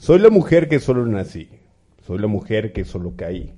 [0.00, 1.50] Soy la mujer que solo nací.
[2.06, 3.52] Soy la mujer que solo caí.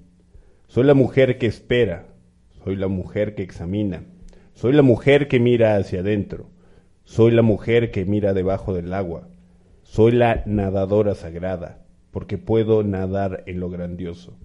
[0.67, 2.09] Soy la mujer que espera.
[2.65, 4.03] Soy la mujer que examina.
[4.53, 6.51] Soy la mujer que mira hacia adentro.
[7.05, 9.29] Soy la mujer que mira debajo del agua.
[9.85, 14.37] Soy la nadadora sagrada, porque puedo nadar en lo grandioso.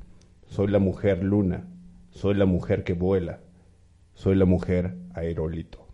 [0.45, 1.68] Soy la mujer luna.
[2.11, 3.39] Soy la mujer que vuela.
[4.14, 5.87] Soy la mujer aerólito.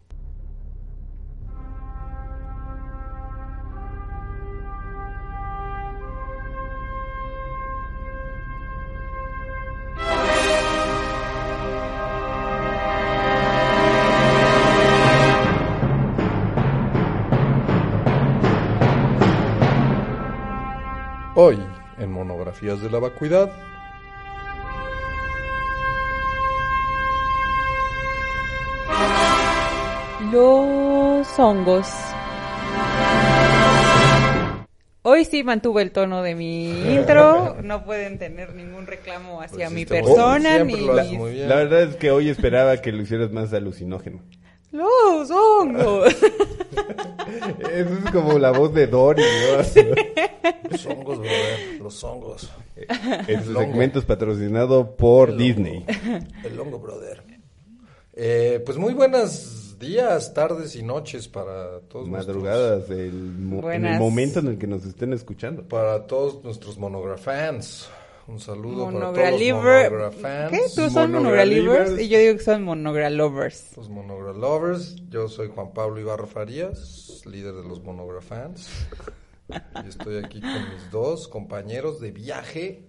[22.64, 23.52] De la Vacuidad,
[30.32, 31.88] Los hongos.
[35.02, 37.58] Hoy sí mantuve el tono de mi intro.
[37.62, 40.88] No pueden tener ningún reclamo hacia Pues mi persona ni.
[41.46, 44.22] La verdad es que hoy esperaba que lo hicieras más alucinógeno.
[44.74, 46.14] Los hongos.
[47.72, 49.58] Eso es como la voz de Dory, ¿no?
[50.70, 52.52] los hongos, brother, los hongos.
[53.46, 55.86] Su segmento es patrocinado por Disney.
[56.44, 57.24] El hongo, brother.
[58.16, 64.00] Eh, pues muy buenos días, tardes y noches para todos Madrugadas, el mo- en el
[64.00, 65.62] momento en el que nos estén escuchando.
[65.62, 67.90] nuestros- para todos nuestros monografans.
[68.28, 69.32] Un saludo para todos los.
[70.50, 70.60] ¿Qué?
[70.76, 72.00] ¿Tú son Monogralivers.
[72.00, 73.76] Y yo digo que son monogralovers.
[73.76, 74.96] Los monogralovers.
[75.10, 78.70] Yo soy Juan Pablo Ibarra Farías, líder de los monografans.
[79.84, 82.86] Y estoy aquí con mis dos compañeros de viaje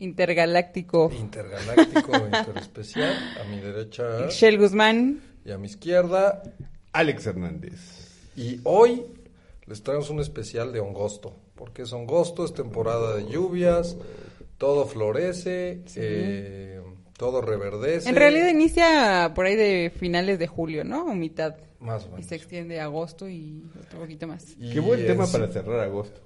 [0.00, 1.10] Intergaláctico.
[1.18, 3.16] intergaláctico interespecial.
[3.40, 5.20] A mi derecha Shell Guzmán.
[5.44, 6.42] y a mi izquierda.
[6.92, 8.30] Alex Hernández.
[8.36, 9.04] Y hoy
[9.66, 13.96] les traemos un especial de Hongosto, porque es Hongosto, es temporada de lluvias,
[14.56, 16.80] todo florece, eh,
[17.18, 18.08] todo reverdece.
[18.08, 21.02] En realidad inicia por ahí de finales de julio, ¿no?
[21.06, 21.56] O mitad.
[21.80, 22.26] Más o Y menos.
[22.26, 24.54] se extiende a agosto y otro poquito más.
[24.58, 26.20] Y Qué buen tema es- para cerrar agosto.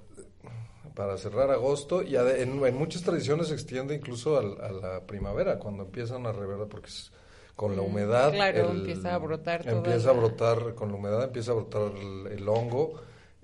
[0.95, 5.57] para cerrar agosto y en, en muchas tradiciones se extiende incluso al- a, la primavera
[5.57, 7.11] cuando empiezan a reverdar porque es-
[7.55, 10.95] con la Mm, humedad claro, empieza a brotar toda empieza a la- brotar con la
[10.95, 12.93] humedad empieza a brotar el, el hongo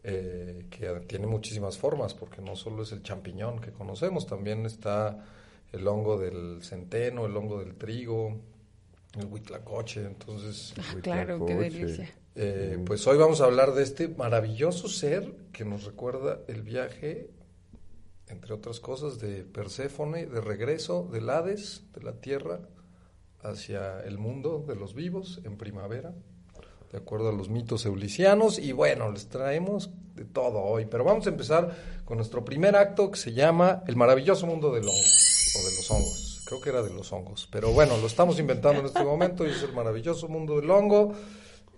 [0.04, 5.26] eh, que tiene muchísimas formas porque no solo es el champiñón que conocemos también está
[5.72, 8.38] el hongo del centeno el hongo del trigo
[9.18, 12.10] el huitlacoche entonces Ah, claro, qué delicia.
[12.36, 17.30] eh, pues hoy vamos a hablar de este maravilloso ser que nos recuerda el viaje,
[18.28, 22.60] entre otras cosas, de Perséfone, de regreso del Hades, de la Tierra,
[23.42, 26.14] hacia el mundo de los vivos en primavera,
[26.92, 28.60] de acuerdo a los mitos eulisianos.
[28.60, 33.12] Y bueno, les traemos de todo hoy, pero vamos a empezar con nuestro primer acto
[33.12, 36.44] que se llama El maravilloso mundo del hongo, o de los hongos.
[36.48, 39.52] Creo que era de los hongos, pero bueno, lo estamos inventando en este momento y
[39.52, 41.14] es el maravilloso mundo del hongo.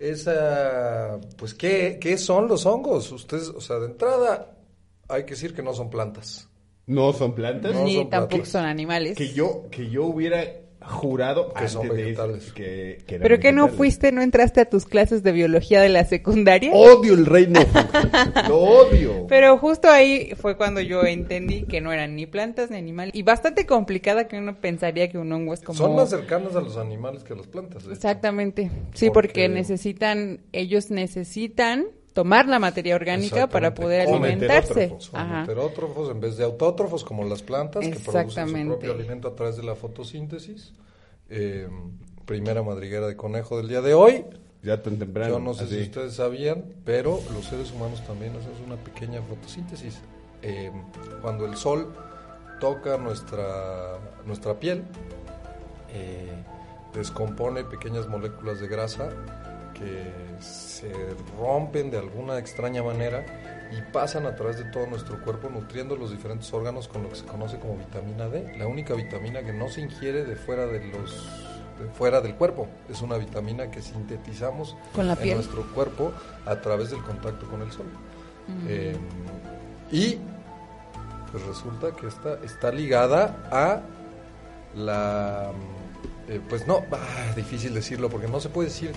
[0.00, 3.12] Esa, pues, ¿qué, ¿qué son los hongos?
[3.12, 4.56] Ustedes, o sea, de entrada,
[5.08, 6.48] hay que decir que no son plantas.
[6.86, 7.72] No son plantas.
[7.74, 8.48] No Ni son tampoco plantas.
[8.50, 9.16] son animales.
[9.16, 10.44] Que yo, que yo hubiera
[10.84, 12.52] jurado Que son antes de eso vegetales.
[12.52, 13.76] que, que ¿Pero que no vegetales.
[13.78, 16.72] fuiste, no entraste a tus clases de biología de la secundaria?
[16.72, 17.60] Odio el reino.
[18.48, 19.26] Lo odio.
[19.28, 23.14] Pero justo ahí fue cuando yo entendí que no eran ni plantas ni animales.
[23.14, 25.78] Y bastante complicada que uno pensaría que un hongo es como...
[25.78, 27.86] Son más cercanas a los animales que a las plantas.
[27.90, 28.70] Exactamente.
[28.94, 29.28] Sí, porque...
[29.28, 34.72] Porque- necesitan, ellos necesitan tomar la materia orgánica para poder alimentarse.
[34.84, 35.42] heterótrofos, Son Ajá.
[35.44, 38.68] heterótrofos en vez de autótrofos como las plantas que producen su Exactamente.
[38.68, 40.72] propio alimento a través de la fotosíntesis.
[41.30, 41.68] Eh,
[42.26, 44.24] primera madriguera de conejo del día de hoy.
[44.62, 45.34] Ya tan temprano.
[45.34, 45.74] Yo no sé así.
[45.76, 49.98] si ustedes sabían, pero los seres humanos también hacemos una pequeña fotosíntesis.
[50.42, 50.70] Eh,
[51.20, 51.92] cuando el sol
[52.60, 54.84] toca nuestra, nuestra piel,
[55.92, 56.30] eh,
[56.94, 59.08] descompone pequeñas moléculas de grasa
[59.74, 60.12] que
[60.82, 60.92] se
[61.38, 63.24] rompen de alguna extraña manera
[63.70, 67.16] y pasan a través de todo nuestro cuerpo nutriendo los diferentes órganos con lo que
[67.16, 70.84] se conoce como vitamina D, la única vitamina que no se ingiere de fuera de
[70.88, 71.28] los
[71.78, 76.12] de fuera del cuerpo, es una vitamina que sintetizamos Con la en nuestro cuerpo
[76.44, 77.86] a través del contacto con el sol.
[78.46, 78.66] Mm.
[78.68, 78.96] Eh,
[79.90, 80.18] y
[81.30, 83.80] pues resulta que esta está ligada a
[84.74, 85.52] la
[86.28, 88.92] eh, pues no, ah, difícil decirlo porque no se puede decir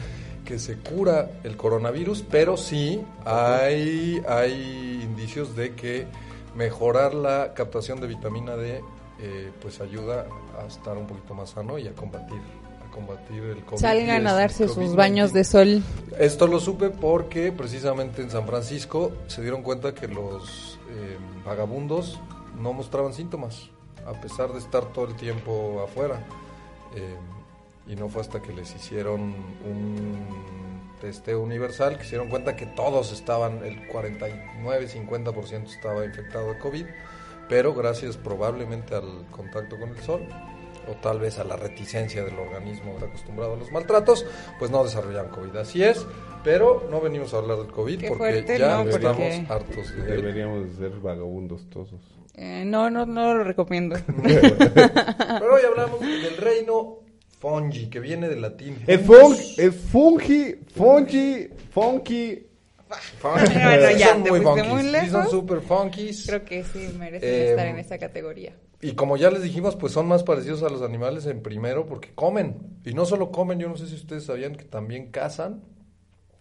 [0.45, 6.07] que se cura el coronavirus, pero sí hay, hay indicios de que
[6.55, 8.81] mejorar la captación de vitamina D
[9.19, 10.27] eh, pues ayuda
[10.61, 12.39] a estar un poquito más sano y a combatir,
[12.85, 13.79] a combatir el COVID.
[13.79, 15.83] Salgan a darse sus baños de sol.
[16.19, 22.19] Esto lo supe porque precisamente en San Francisco se dieron cuenta que los eh, vagabundos
[22.59, 23.69] no mostraban síntomas,
[24.05, 26.25] a pesar de estar todo el tiempo afuera.
[26.95, 27.15] Eh,
[27.87, 29.21] y no fue hasta que les hicieron
[29.63, 36.59] un testeo universal que se dieron cuenta que todos estaban, el 49-50% estaba infectado de
[36.59, 36.85] COVID,
[37.49, 40.25] pero gracias probablemente al contacto con el sol
[40.87, 44.25] o tal vez a la reticencia del organismo acostumbrado a los maltratos,
[44.59, 45.55] pues no desarrollan COVID.
[45.55, 46.05] Así es,
[46.43, 48.89] pero no venimos a hablar del COVID Qué porque fuerte, ya ¿no?
[48.89, 50.21] estamos Porque- hartos de él.
[50.21, 51.89] Deberíamos de ser vagabundos todos.
[52.35, 53.95] Eh, no, no, no lo recomiendo.
[54.23, 56.97] Pero hoy hablamos del reino
[57.39, 58.77] fungi, que viene del latín.
[58.87, 59.55] Es fungus.
[59.55, 62.41] fungi, es fungi, fungi, funky.
[63.19, 63.53] Fungi.
[63.53, 66.27] Bueno, ya, son muy muy sí son super funkies.
[66.27, 68.55] Creo que sí merecen Eh, estar en esa categoría.
[68.81, 72.11] Y como ya les dijimos, pues son más parecidos a los animales en primero porque
[72.13, 72.57] comen.
[72.85, 75.63] Y no solo comen, yo no sé si ustedes sabían que también cazan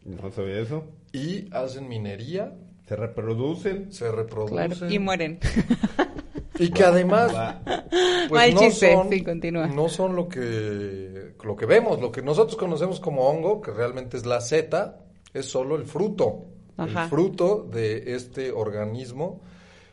[0.04, 0.84] No sabía eso.
[1.12, 2.52] y hacen minería,
[2.86, 3.90] Se reproducen.
[3.90, 4.70] se reproducen.
[4.72, 5.38] Claro, y mueren.
[6.58, 7.32] Y que además,
[8.28, 9.66] pues Mal no chiste, son, sí, continúa.
[9.66, 14.16] no son lo que, lo que vemos, lo que nosotros conocemos como hongo, que realmente
[14.16, 15.00] es la seta,
[15.32, 16.46] es solo el fruto.
[16.76, 17.04] Ajá.
[17.04, 19.40] El fruto de este organismo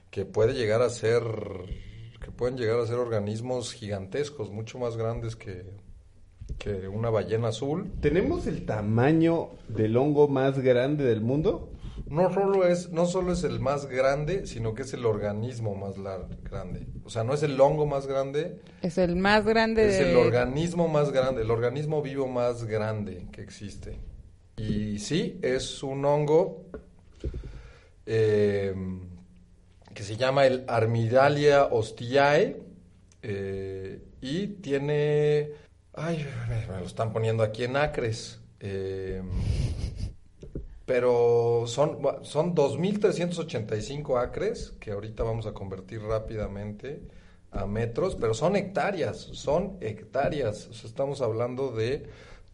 [0.10, 1.24] que puede llegar a ser,
[2.24, 5.64] que pueden llegar a ser organismos gigantescos, mucho más grandes que,
[6.58, 7.92] que una ballena azul.
[8.02, 11.70] ¿Tenemos el tamaño del hongo más grande del mundo?
[12.08, 15.96] No solo es, no solo es el más grande, sino que es el organismo más
[16.44, 16.86] grande.
[17.06, 20.12] O sea, no es el hongo más grande, Es el más grande Es de...
[20.12, 24.00] el organismo más grande, el organismo vivo más grande que existe.
[24.58, 26.66] Y sí, es un hongo
[28.06, 28.74] eh,
[29.94, 32.58] que se llama el Armidalia hostiae
[33.22, 35.52] eh, y tiene...
[35.94, 36.26] Ay,
[36.70, 38.40] me lo están poniendo aquí en acres.
[38.60, 39.22] eh,
[40.92, 47.02] pero son, son 2.385 acres que ahorita vamos a convertir rápidamente
[47.50, 50.68] a metros, pero son hectáreas, son hectáreas.
[50.68, 52.08] O sea, estamos hablando de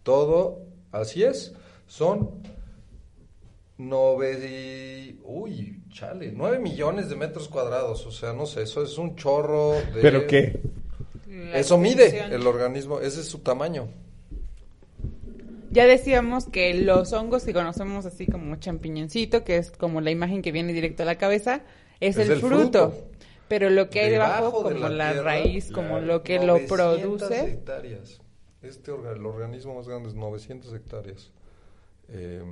[0.03, 1.55] todo, así es,
[1.87, 2.43] son
[3.79, 8.05] nove, uy, chale, 9 millones de metros cuadrados.
[8.05, 9.99] O sea, no sé, eso es un chorro de...
[9.99, 10.61] ¿Pero qué?
[11.25, 13.87] la Eso mide el organismo, ese es su tamaño.
[15.71, 20.41] Ya decíamos que los hongos que conocemos así como champiñoncito, que es como la imagen
[20.41, 21.61] que viene directo a la cabeza,
[21.99, 22.91] es, Es el el fruto.
[22.91, 23.07] fruto.
[23.47, 26.35] Pero lo que hay debajo, Debajo de como la la, tierra, raíz, como lo que
[26.39, 28.21] lo 900 produce, hectáreas.
[28.61, 31.31] Este orga- el organismo más grande es 900 hectáreas.
[32.09, 32.43] Eh,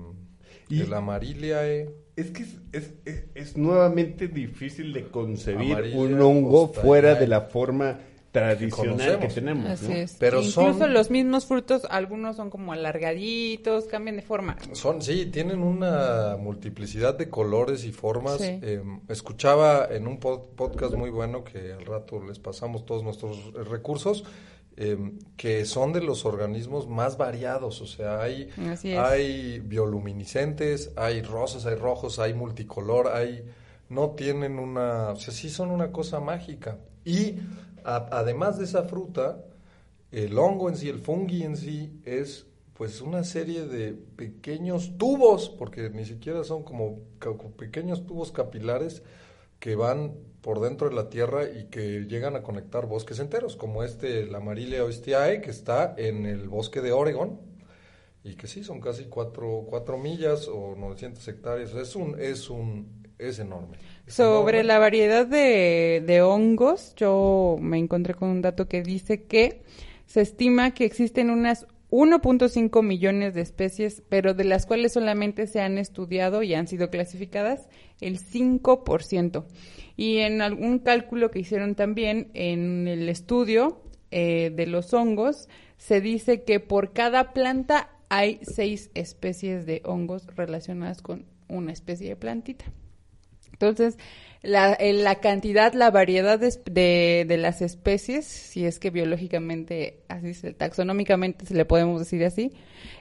[0.69, 6.21] Y- el Amariliae, Es que es, es, es- es nuevamente difícil de concebir Amarilla, un
[6.21, 7.99] hongo fuera de la forma
[8.39, 9.69] tradicional que, tenemos.
[9.69, 9.93] así ¿no?
[9.95, 10.15] es.
[10.19, 14.57] Pero Incluso son- los mismos frutos, algunos son como alargaditos, cambian de forma.
[14.73, 18.37] son, sí, tienen una multiplicidad de colores y formas.
[18.37, 18.59] Sí.
[18.61, 23.53] Eh, escuchaba en un pod- podcast muy bueno que al rato les pasamos todos nuestros
[23.53, 24.23] recursos.
[24.77, 24.97] eh,
[25.37, 28.49] que son de los organismos más variados, o sea, hay,
[28.99, 33.45] hay bioluminiscentes, hay rosas, hay rojos, hay multicolor, hay
[33.87, 36.77] no tienen una, o sea, sí son una cosa mágica.
[37.05, 37.35] Y
[37.85, 39.43] además de esa fruta,
[40.11, 45.49] el hongo en sí, el fungi en sí, es pues una serie de pequeños tubos,
[45.49, 46.99] porque ni siquiera son como
[47.57, 49.01] pequeños tubos capilares
[49.59, 53.83] que van por dentro de la tierra y que llegan a conectar bosques enteros, como
[53.83, 57.39] este, la Marilia oestiae, que está en el bosque de Oregon,
[58.23, 63.05] y que sí, son casi cuatro, cuatro millas o 900 hectáreas, es un, es un,
[63.17, 63.77] es enorme.
[64.07, 69.63] Sobre la variedad de, de hongos, yo me encontré con un dato que dice que
[70.05, 75.61] se estima que existen unas 1.5 millones de especies, pero de las cuales solamente se
[75.61, 77.69] han estudiado y han sido clasificadas
[78.01, 79.45] el 5%.
[79.95, 83.81] Y en algún cálculo que hicieron también en el estudio
[84.11, 85.47] eh, de los hongos,
[85.77, 92.09] se dice que por cada planta hay seis especies de hongos relacionadas con una especie
[92.09, 92.65] de plantita.
[93.51, 93.97] Entonces,
[94.41, 100.01] la, eh, la cantidad, la variedad de, de, de las especies, si es que biológicamente,
[100.07, 102.51] así se, taxonómicamente se le podemos decir así,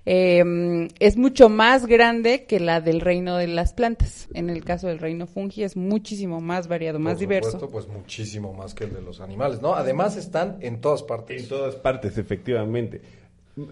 [0.06, 4.28] eh, es mucho más grande que la del reino de las plantas.
[4.32, 7.50] En el caso del reino fungi es muchísimo más variado, más Por diverso.
[7.50, 9.74] supuesto, pues muchísimo más que el de los animales, ¿no?
[9.74, 11.42] Además están en todas partes.
[11.42, 13.02] En todas partes, efectivamente.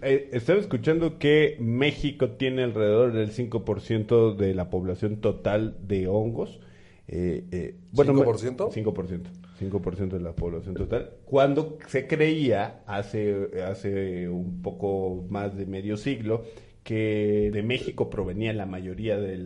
[0.03, 6.61] Eh, estaba escuchando que México tiene alrededor del 5% de la población total de hongos.
[7.09, 8.71] Eh, eh, bueno, ¿5%?
[8.71, 9.23] 5%.
[9.61, 11.11] 5% de la población total.
[11.25, 16.45] Cuando se creía, hace, hace un poco más de medio siglo,
[16.83, 19.39] que de México provenía la mayoría de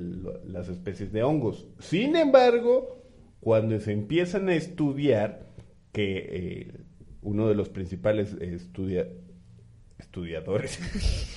[0.46, 1.68] las especies de hongos.
[1.78, 3.02] Sin embargo,
[3.40, 5.46] cuando se empiezan a estudiar,
[5.92, 6.72] que eh,
[7.22, 9.06] uno de los principales estudia,
[9.98, 10.78] estudiadores.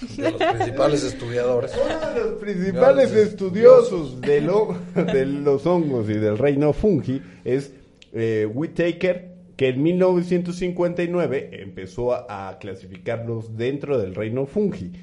[0.18, 1.72] De los principales estudiadores.
[1.76, 7.74] Uno de los principales estudiosos de, lo, de los hongos y del reino fungi es
[8.14, 14.94] eh, Whittaker, que en 1959 empezó a, clasificarlos dentro del reino fungi.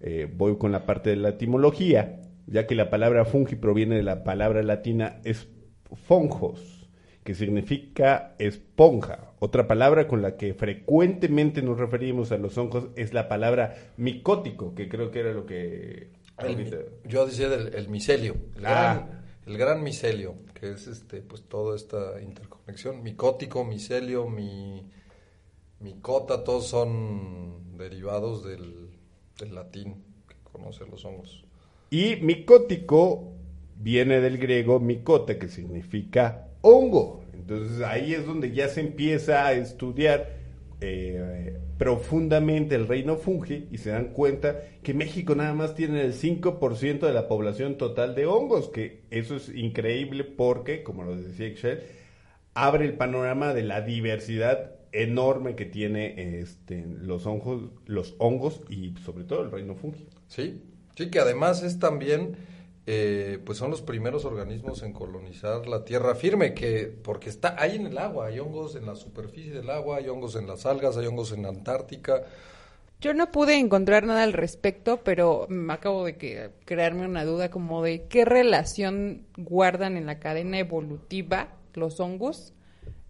[0.00, 4.02] Eh, voy con la parte de la etimología, ya que la palabra fungi proviene de
[4.02, 6.75] la palabra latina esponjos,
[7.26, 9.32] que significa esponja.
[9.40, 14.76] Otra palabra con la que frecuentemente nos referimos a los hongos es la palabra micótico,
[14.76, 16.12] que creo que era lo que...
[17.04, 18.70] yo decía del el micelio, el, ah.
[18.70, 23.02] gran, el gran micelio, que es este, pues toda esta interconexión.
[23.02, 24.88] Micótico, micelio, mi,
[25.80, 28.90] micota, todos son derivados del,
[29.36, 31.44] del latín que conocen los hongos.
[31.90, 33.32] Y micótico
[33.74, 37.22] viene del griego micote, que significa hongo.
[37.32, 40.30] Entonces ahí es donde ya se empieza a estudiar
[40.80, 46.12] eh, profundamente el reino fungi y se dan cuenta que México nada más tiene el
[46.12, 51.46] 5% de la población total de hongos, que eso es increíble porque, como lo decía
[51.46, 51.82] Excel,
[52.54, 58.94] abre el panorama de la diversidad enorme que tiene este, los hongos, los hongos y
[59.04, 60.06] sobre todo el reino fungi.
[60.26, 60.62] Sí,
[60.96, 62.36] sí que además es también
[62.88, 67.74] eh, pues son los primeros organismos en colonizar la tierra firme, que porque está ahí
[67.74, 70.96] en el agua, hay hongos en la superficie del agua, hay hongos en las algas,
[70.96, 72.22] hay hongos en la Antártica.
[73.00, 77.50] Yo no pude encontrar nada al respecto, pero me acabo de que, crearme una duda
[77.50, 82.54] como de qué relación guardan en la cadena evolutiva los hongos.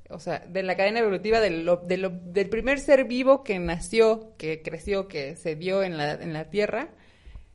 [0.08, 5.36] O sea, de la cadena evolutiva del, primer ser vivo que nació, que creció, que
[5.36, 6.88] se dio en la, en la Tierra,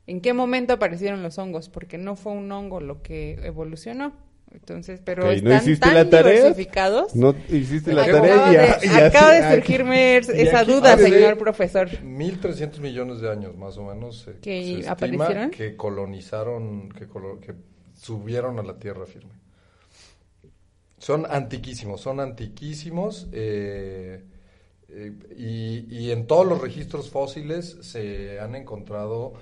[0.07, 1.69] ¿En qué momento aparecieron los hongos?
[1.69, 4.13] Porque no fue un hongo lo que evolucionó.
[4.53, 7.15] Entonces, pero están tan diversificados.
[7.15, 8.79] No hiciste la tarea.
[9.07, 11.89] acaba de surgirme esa duda, señor profesor.
[11.89, 17.53] 1.300 millones de años, más o menos, que aparecieron, que colonizaron, que, que
[17.93, 19.31] subieron a la tierra firme.
[20.97, 23.29] Son antiquísimos, son antiquísimos.
[23.31, 24.23] Eh,
[24.89, 29.33] eh, y, y en todos los registros fósiles se han encontrado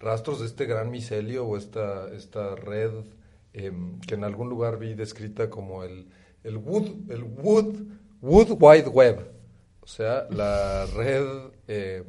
[0.00, 2.92] rastros de este gran micelio o esta, esta red
[3.52, 6.08] em, que en algún lugar vi descrita como el,
[6.44, 7.74] el, wood, el wood,
[8.20, 9.30] wood Wide Web,
[9.80, 11.24] o sea, la red,
[11.68, 12.04] eh,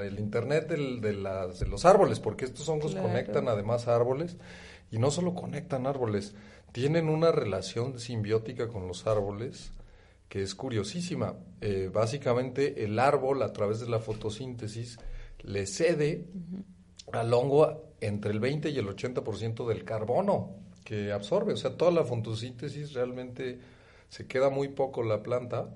[0.00, 4.36] el Internet del, de, las, de, los árboles, porque estos hongos conectan además árboles
[4.90, 6.34] y no solo conectan árboles,
[6.72, 9.72] tienen una relación simbiótica con los árboles
[10.28, 11.34] que es curiosísima.
[11.60, 14.98] Eh, básicamente el árbol a través de la fotosíntesis
[15.44, 16.26] le cede
[17.12, 21.52] al hongo entre el 20 y el 80% del carbono que absorbe.
[21.52, 23.58] O sea, toda la fotosíntesis realmente
[24.08, 25.70] se queda muy poco la planta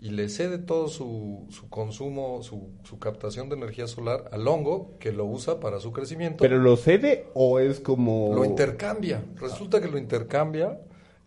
[0.00, 4.96] y le cede todo su, su consumo, su, su, captación de energía solar al hongo
[5.00, 6.38] que lo usa para su crecimiento.
[6.38, 8.32] ¿Pero lo cede o es como...?
[8.32, 9.24] Lo intercambia.
[9.36, 10.80] Resulta que lo intercambia.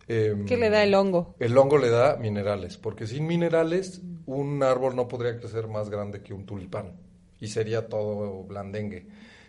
[0.07, 1.35] Em, ¿Qué le da el hongo?
[1.39, 6.21] El hongo le da minerales, porque sin minerales un árbol no podría crecer más grande
[6.21, 6.93] que un tulipán
[7.41, 9.07] y sería todo blandengue.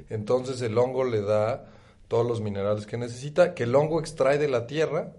[0.09, 1.71] Entonces el hongo le da
[2.09, 5.13] todos los minerales que necesita, que el hongo extrae de la tierra,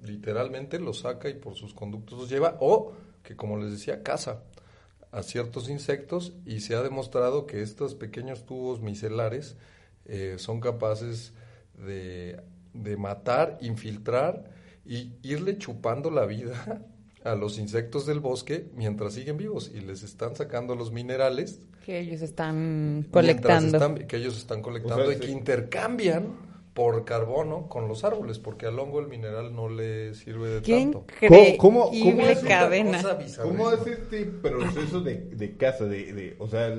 [0.00, 2.92] literalmente lo saca y por sus conductos los lleva, o
[3.24, 4.44] que como les decía, caza
[5.10, 9.56] a ciertos insectos y se ha demostrado que estos pequeños tubos micelares
[10.04, 11.32] eh, son capaces
[11.74, 12.40] de,
[12.72, 14.50] de matar, infiltrar
[14.84, 16.86] y irle chupando la vida
[17.24, 22.00] a los insectos del bosque mientras siguen vivos y les están sacando los minerales que
[22.00, 23.94] ellos están colectando.
[24.08, 26.34] que ellos están colectando y que intercambian
[26.74, 31.06] por carbono con los árboles, porque al hongo el mineral no le sirve de tanto.
[31.58, 33.00] ¿Cómo, cómo, es cadena?
[33.40, 35.84] ¿Cómo es este proceso de, de caza?
[35.84, 36.76] De, o sea,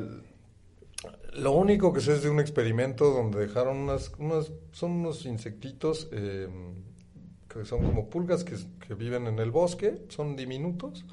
[1.32, 6.10] Lo único que sé es de un experimento donde dejaron unas, unas son unos insectitos
[6.12, 6.50] eh,
[7.48, 8.58] que son como pulgas que,
[8.94, 11.06] viven en el bosque, son diminutos.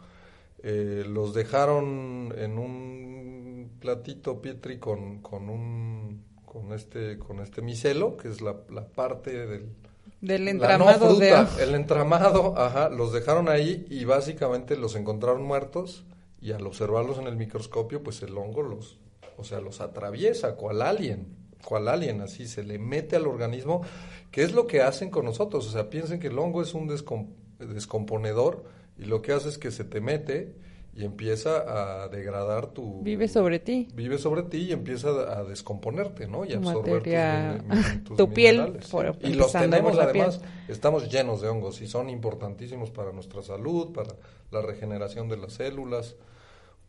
[0.64, 3.43] Eh, los dejaron en un
[3.80, 9.46] platito Pietri con, con un con este con este micelo que es la, la parte
[9.46, 9.68] del
[10.20, 11.18] del entramado
[11.60, 16.04] el entramado ajá los dejaron ahí y básicamente los encontraron muertos
[16.40, 18.98] y al observarlos en el microscopio pues el hongo los
[19.36, 23.80] o sea los atraviesa cual alien cual alien, así se le mete al organismo,
[24.30, 25.66] que es lo que hacen con nosotros.
[25.66, 28.64] O sea, piensen que el hongo es un descom- descomponedor
[28.98, 30.54] y lo que hace es que se te mete
[30.96, 33.02] y empieza a degradar tu...
[33.02, 33.88] Vive sobre ti.
[33.94, 35.08] vive sobre ti y empieza
[35.38, 36.44] a descomponerte, ¿no?
[36.44, 37.58] Y absorber materia-
[38.04, 40.02] tus, tu piel, por- Y los tenemos piel.
[40.04, 44.10] además, estamos llenos de hongos y son importantísimos para nuestra salud, para
[44.52, 46.14] la regeneración de las células.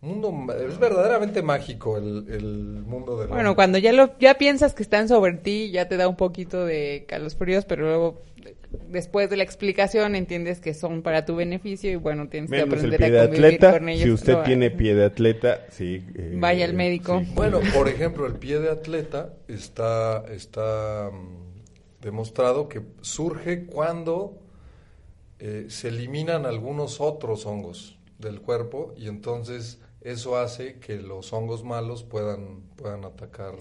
[0.01, 2.43] Mundo, es verdaderamente mágico el, el
[2.85, 3.55] mundo del Bueno, hongo.
[3.55, 7.05] cuando ya lo ya piensas que están sobre ti, ya te da un poquito de
[7.07, 8.21] calosfríos, pero luego
[8.89, 12.83] después de la explicación entiendes que son para tu beneficio y bueno, tienes que Menos
[12.83, 13.71] el aprender pie de a convivir atleta.
[13.71, 14.03] con ellos.
[14.03, 16.03] Si usted tiene pie de atleta, sí.
[16.15, 17.19] eh, Vaya al médico.
[17.19, 17.31] sí.
[17.35, 24.39] Bueno, por ejemplo, el pie de atleta está, está mm, demostrado que surge cuando
[25.39, 31.63] eh, se eliminan algunos otros hongos del cuerpo y entonces eso hace que los hongos
[31.63, 33.55] malos puedan, puedan atacar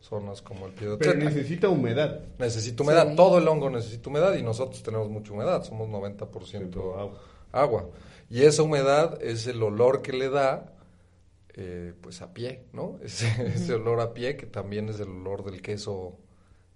[0.00, 2.20] zonas como el pie de Pero necesita humedad.
[2.38, 3.16] Necesita humedad, Sí.
[3.16, 7.18] todo el hongo necesita humedad y nosotros tenemos mucha humedad, somos 90% Agua.
[7.52, 7.88] agua.
[8.30, 10.72] Y esa humedad es el olor que le da,
[11.54, 12.98] eh, pues a pie, ¿no?
[13.02, 16.16] Ese, ese olor a pie que también es el olor del queso,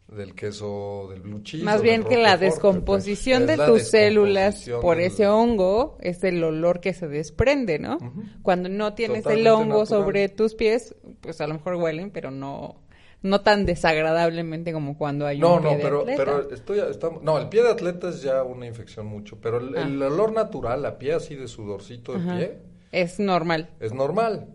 [0.08, 1.64] del queso del blue cheese.
[1.64, 6.22] Más bien que la descomposición es de la tus células por del- ese hongo es
[6.24, 7.96] el olor que se desprende, ¿no?
[8.42, 9.86] Cuando no tienes el hongo natural.
[9.86, 12.82] sobre tus pies, pues a lo mejor huelen, pero no
[13.24, 16.24] no tan desagradablemente como cuando hay No, un pie no, de pero, atleta.
[16.24, 19.76] pero estoy, estamos, no, el pie de atleta es ya una infección mucho, pero el,
[19.76, 19.82] Ah.
[19.82, 22.36] el olor natural a pie, así de sudorcito de Ajá.
[22.36, 22.58] pie,
[22.92, 23.70] es normal.
[23.80, 24.46] es normal.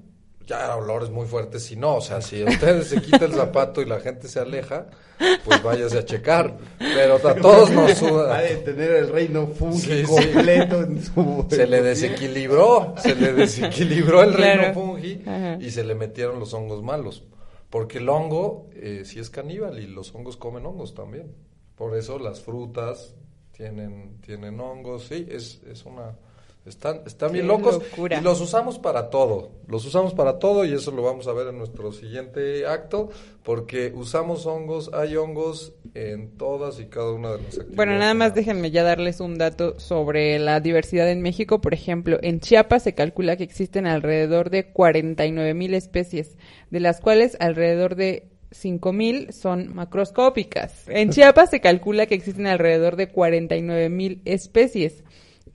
[0.46, 3.86] Ya olores muy fuertes, si no, o sea, si ustedes se quita el zapato y
[3.86, 4.88] la gente se aleja,
[5.46, 6.58] pues váyase a checar.
[6.80, 8.38] Pero a todos nos Ha suda.
[8.42, 10.12] de tener el reino fungi Sí, sí.
[10.32, 11.46] completo en su.
[11.52, 14.62] Se le desequilibró, se le desequilibró el Claro.
[14.62, 15.58] reino fungi Ajá.
[15.62, 17.24] y se le metieron los hongos malos.
[17.70, 21.34] Porque el hongo eh, sí es caníbal y los hongos comen hongos también.
[21.76, 23.16] Por eso las frutas
[23.52, 26.18] tienen, tienen hongos, sí, es, es una...
[26.70, 28.20] Están, están bien locos locura.
[28.20, 31.48] y los usamos para todo, los usamos para todo y eso lo vamos a ver
[31.48, 33.10] en nuestro siguiente acto
[33.44, 37.76] porque usamos hongos, hay hongos en todas y cada una de las actividades.
[37.76, 41.60] Bueno, nada más déjenme ya darles un dato sobre la diversidad en México.
[41.60, 46.38] Por ejemplo, en Chiapas se calcula que existen alrededor de 49 mil especies,
[46.70, 50.88] de las cuales alrededor de 5 mil son macroscópicas.
[50.88, 55.04] En Chiapas se calcula que existen alrededor de 49 mil especies.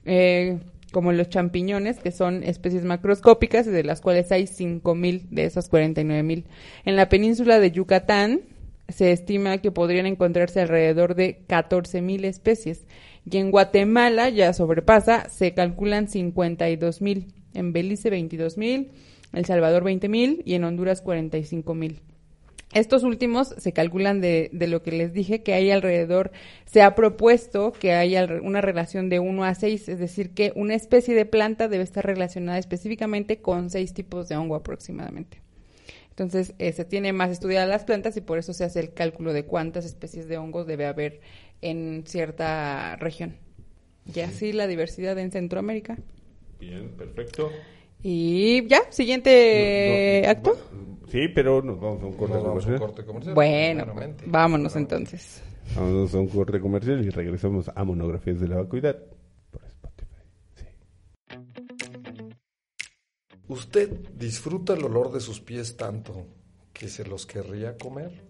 [0.05, 0.59] Eh,
[0.95, 5.69] como los champiñones, que son especies macroscópicas y de las cuales hay 5.000 de esas
[5.69, 6.45] 49.000.
[6.85, 8.43] En la península de Yucatán
[8.87, 12.85] se estima que podrían encontrarse alrededor de 14.000 especies
[13.29, 18.87] y en Guatemala ya sobrepasa, se calculan 52.000, en Belice 22.000,
[19.33, 22.14] El Salvador 20.000 y en Honduras 45.000.
[22.73, 26.31] Estos últimos se calculan de, lo que les dije, que hay alrededor,
[26.65, 30.75] se ha propuesto que haya una relación de 1 a 6, es decir, que una
[30.75, 35.41] especie de planta debe estar relacionada específicamente con seis tipos de hongo aproximadamente.
[36.09, 39.33] Entonces, eh, se tiene más estudiadas las plantas y por eso se hace el cálculo
[39.33, 41.19] de cuántas especies de hongos debe haber
[41.61, 43.35] en cierta región.
[44.13, 45.97] Y así la diversidad en Centroamérica.
[46.59, 47.51] Bien, perfecto.
[48.07, 50.51] Y ya, siguiente No, no, acto.
[50.51, 52.79] va- Sí, pero nos vamos a un corte Nos vamos a un comercial.
[52.79, 53.33] corte comercial.
[53.35, 54.23] Bueno, Claramente.
[54.27, 54.95] vámonos Claramente.
[54.95, 55.43] entonces.
[55.75, 58.95] Vamos a un corte comercial y regresamos a Monografías de la Vacuidad
[59.49, 60.13] por Spotify.
[60.55, 60.65] Sí.
[63.47, 66.27] ¿Usted disfruta el olor de sus pies tanto
[66.73, 68.21] que se los querría comer?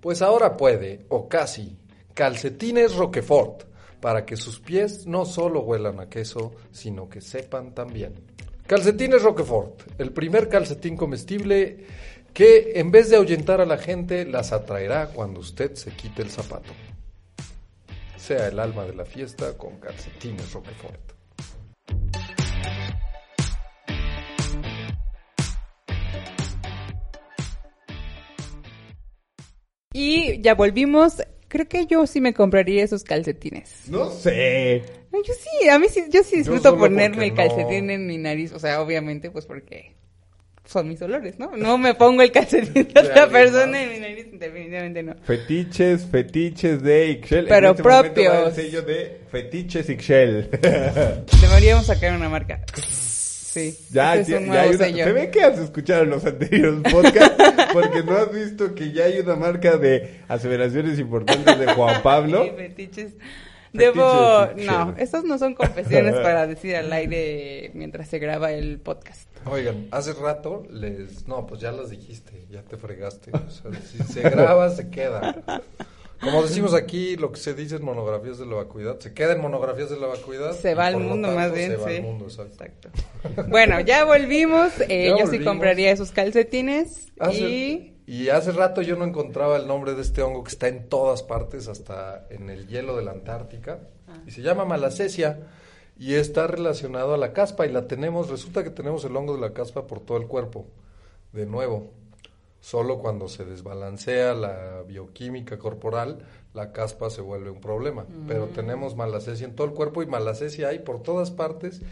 [0.00, 1.76] Pues ahora puede, o casi,
[2.14, 3.64] calcetines Roquefort,
[4.00, 8.14] para que sus pies no solo huelan a queso, sino que sepan también.
[8.66, 11.84] Calcetines Roquefort, el primer calcetín comestible
[12.32, 16.30] que en vez de ahuyentar a la gente, las atraerá cuando usted se quite el
[16.30, 16.72] zapato.
[18.16, 21.12] Sea el alma de la fiesta con calcetines Roquefort.
[29.92, 31.22] Y ya volvimos.
[31.54, 33.82] Creo que yo sí me compraría esos calcetines.
[33.86, 34.82] No sé.
[35.12, 37.36] No, Yo sí, a mí sí, yo sí disfruto ponerme el no.
[37.36, 38.50] calcetín en mi nariz.
[38.52, 39.94] O sea, obviamente, pues porque
[40.64, 41.56] son mis olores, ¿no?
[41.56, 45.14] No me pongo el calcetín de otra persona en mi nariz, definitivamente no.
[45.22, 47.46] Fetiches, fetiches de Ixchel.
[47.46, 48.34] Pero en este propios.
[48.34, 50.50] va el sello de Fetiches Ixchel.
[51.40, 52.64] Deberíamos sacar una marca.
[53.54, 53.78] Sí.
[53.92, 55.04] ya, ese ya, es un ya hay nuevo una-.
[55.04, 59.20] Se ve que has escuchado los anteriores podcasts porque no has visto que ya hay
[59.20, 62.44] una marca de aseveraciones importantes de Juan Pablo.
[62.44, 63.12] Sí, fetiches.
[63.72, 69.28] Debo, no, estas no son confesiones para decir al aire mientras se graba el podcast.
[69.46, 71.28] Oigan, hace rato les...
[71.28, 73.30] No, pues ya las dijiste, ya te fregaste.
[73.32, 75.44] O sea, si se graba, se queda.
[76.24, 79.40] Como decimos aquí, lo que se dice en monografías de la vacuidad, se queda en
[79.40, 80.52] monografías de la vacuidad.
[80.52, 82.64] Se va al mundo tanto, más bien, se va al mundo, exacto.
[82.64, 83.44] Exacto.
[83.48, 84.72] Bueno, ya volvimos.
[84.88, 89.56] Eh, Ya yo sí compraría esos calcetines Hace- y y hace rato yo no encontraba
[89.56, 93.02] el nombre de este hongo que está en todas partes, hasta en el hielo de
[93.02, 93.78] la Antártica,
[94.26, 95.40] y se llama malacesia
[95.98, 99.40] y está relacionado a la caspa y la tenemos, resulta que tenemos el hongo de
[99.40, 100.66] la caspa por todo el cuerpo,
[101.32, 101.92] de nuevo.
[102.64, 106.20] Solo cuando se desbalancea la bioquímica corporal,
[106.54, 108.06] la caspa se vuelve un problema.
[108.26, 111.82] Pero tenemos malacesia en todo el cuerpo y malacesia hay por todas partes.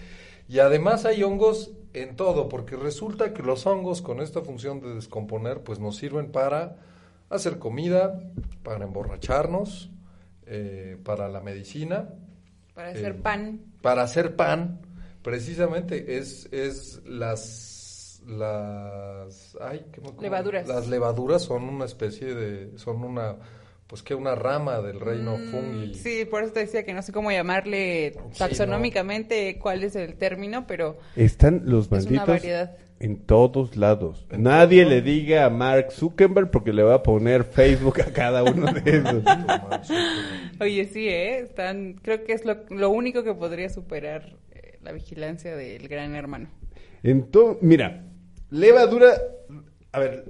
[0.49, 4.95] Y además hay hongos en todo, porque resulta que los hongos con esta función de
[4.95, 6.77] descomponer, pues nos sirven para
[7.29, 8.19] hacer comida,
[8.63, 9.91] para emborracharnos,
[10.47, 12.09] eh, para la medicina,
[12.73, 13.61] para hacer Eh, pan.
[13.83, 14.81] para hacer pan,
[15.23, 17.72] precisamente es, es las
[18.27, 20.23] las ay, ¿qué me acuerdo?
[20.23, 20.69] Levaduras.
[20.69, 23.37] Las levaduras son una especie de son una
[23.87, 25.95] pues que una rama del reino Mm, fungi.
[25.95, 30.15] Sí, por eso te decía que no sé cómo llamarle Sí, taxonómicamente cuál es el
[30.17, 32.77] término, pero Están los es una malditos variedad.
[33.01, 34.27] en todos lados.
[34.31, 38.43] En Nadie le diga a Mark Zuckerberg porque le va a poner Facebook a cada
[38.45, 39.23] uno de esos.
[40.61, 41.41] Oye, sí, ¿eh?
[41.41, 46.15] Están, creo que es lo, lo único que podría superar eh, la vigilancia del gran
[46.15, 46.49] hermano.
[47.03, 48.05] Entonces, mira,
[48.53, 49.21] levadura,
[49.91, 50.25] a ver,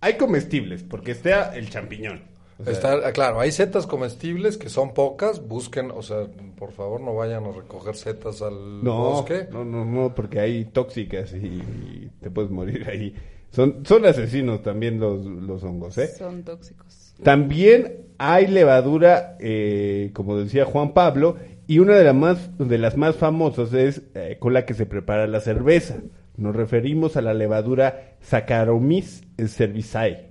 [0.00, 2.22] hay comestibles porque está el champiñón.
[2.58, 6.26] O sea, Está, ah, claro, hay setas comestibles que son pocas, busquen, o sea,
[6.58, 9.46] por favor no vayan a recoger setas al no, bosque.
[9.52, 13.14] no, no, no, porque hay tóxicas y, y te puedes morir ahí.
[13.50, 16.08] Son, son asesinos también los, los hongos, ¿eh?
[16.08, 17.14] Son tóxicos.
[17.22, 22.96] También hay levadura, eh, como decía Juan Pablo, y una de, las más, de las
[22.96, 25.96] más famosas es eh, con la que se prepara la cerveza.
[26.36, 30.30] Nos referimos a la levadura Saccharomyces cerevisiae.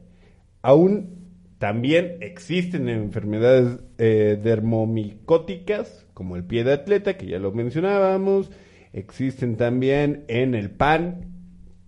[0.61, 1.25] Aún
[1.57, 8.51] también existen enfermedades eh, dermomicóticas, como el pie de atleta, que ya lo mencionábamos.
[8.93, 11.33] Existen también en el pan,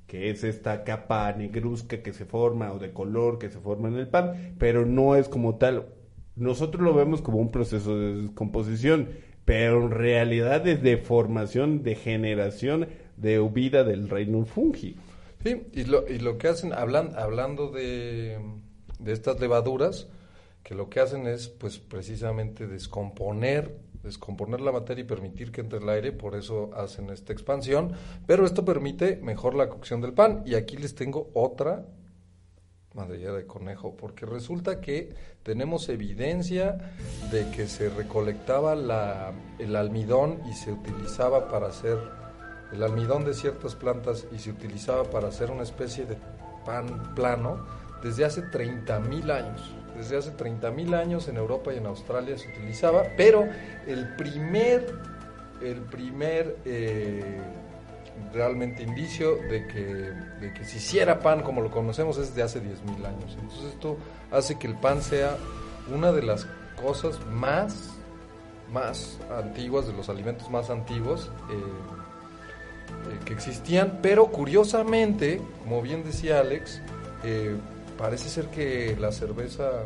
[0.08, 3.95] que es esta capa negruzca que se forma o de color que se forma en
[3.95, 5.89] el pan, pero no es como tal.
[6.36, 9.10] Nosotros lo vemos como un proceso de descomposición,
[9.43, 11.84] pero en realidad es de formación,
[13.17, 14.95] de vida del reino fungi.
[15.43, 18.39] Sí, y lo, y lo que hacen, hablan, hablando de,
[18.99, 20.08] de estas levaduras,
[20.63, 25.80] que lo que hacen es, pues, precisamente descomponer, descomponer la materia y permitir que entre
[25.80, 27.93] el aire, por eso hacen esta expansión,
[28.25, 30.43] pero esto permite mejor la cocción del pan.
[30.45, 31.86] Y aquí les tengo otra
[32.93, 36.77] madriguera de conejo, porque resulta que tenemos evidencia
[37.32, 41.97] de que se recolectaba la, el almidón y se utilizaba para hacer
[42.71, 46.17] el almidón de ciertas plantas y se utilizaba para hacer una especie de
[46.65, 47.65] pan plano
[48.03, 49.73] desde hace 30.000 años.
[49.95, 53.47] Desde hace 30.000 años en Europa y en Australia se utilizaba, pero
[53.88, 54.93] el primer,
[55.62, 57.41] el primer eh,
[58.34, 59.84] realmente indicio de que,
[60.39, 63.38] de que se hiciera pan como lo conocemos es de hace 10.000 años.
[63.39, 63.97] Entonces esto
[64.32, 65.38] hace que el pan sea
[65.91, 66.47] una de las
[66.80, 67.93] cosas más,
[68.71, 71.32] más antiguas, de los alimentos más antiguos.
[71.49, 72.16] eh,
[73.12, 76.82] eh, que existían, pero curiosamente, como bien decía Alex,
[77.23, 77.56] eh,
[77.97, 79.84] parece ser que la cerveza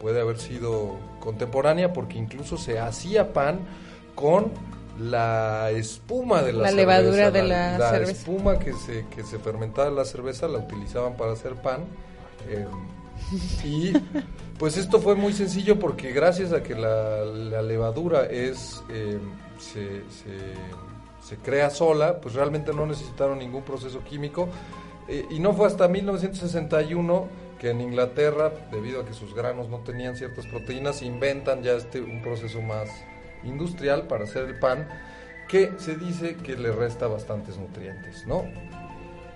[0.00, 3.60] puede haber sido contemporánea porque incluso se hacía pan
[4.14, 4.52] con
[5.00, 8.12] la espuma de la, La cerveza, levadura de la la cerveza.
[8.12, 11.84] espuma que se, que se fermentaba en la cerveza la utilizaban para hacer pan.
[12.48, 12.66] eh,
[13.64, 13.92] y
[14.58, 19.18] pues esto fue muy sencillo porque gracias a que la, la levadura es eh,
[19.58, 20.54] se, se-
[21.28, 24.48] se crea sola, pues realmente no necesitaron ningún proceso químico.
[25.08, 29.80] Eh, y no fue hasta 1961 que en Inglaterra, debido a que sus granos no
[29.80, 32.88] tenían ciertas proteínas, inventan ya este un proceso más
[33.44, 34.88] industrial para hacer el pan,
[35.48, 38.44] que se dice que le resta bastantes nutrientes, ¿no?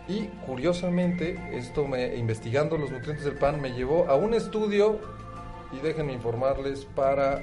[0.08, 4.98] Y curiosamente, esto me, investigando los nutrientes del pan me llevó a un estudio,
[5.72, 7.42] y déjenme informarles, para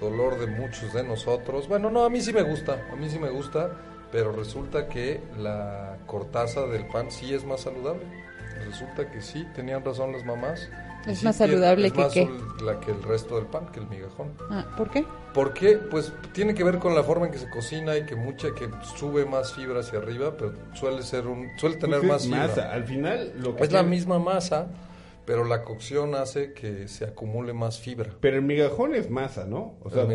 [0.00, 1.68] dolor de muchos de nosotros.
[1.68, 3.70] Bueno, no, a mí sí me gusta, a mí sí me gusta,
[4.10, 8.02] pero resulta que la cortaza del pan sí es más saludable.
[8.66, 10.68] Resulta que sí, tenían razón las mamás.
[11.06, 12.28] ¿Es sí más saludable es que más qué?
[12.62, 14.32] La que el resto del pan, que el migajón.
[14.50, 15.04] Ah, ¿Por qué?
[15.32, 15.76] ¿Por qué?
[15.76, 18.68] Pues tiene que ver con la forma en que se cocina y que mucha que
[18.96, 22.72] sube más fibra hacia arriba, pero suele ser un suele tener Pues más es fibra.
[22.72, 24.66] Al final, lo que Es la misma masa,
[25.28, 28.16] pero la cocción hace que se acumule más fibra.
[28.18, 29.76] Pero el migajón es masa, ¿no?
[29.82, 30.06] O sea,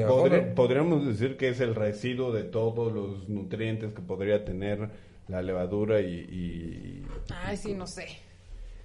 [0.56, 4.90] podríamos decir que es el residuo de todos los nutrientes que podría tener
[5.28, 7.06] la levadura y, y-
[7.46, 8.08] Ay, sí, no sé.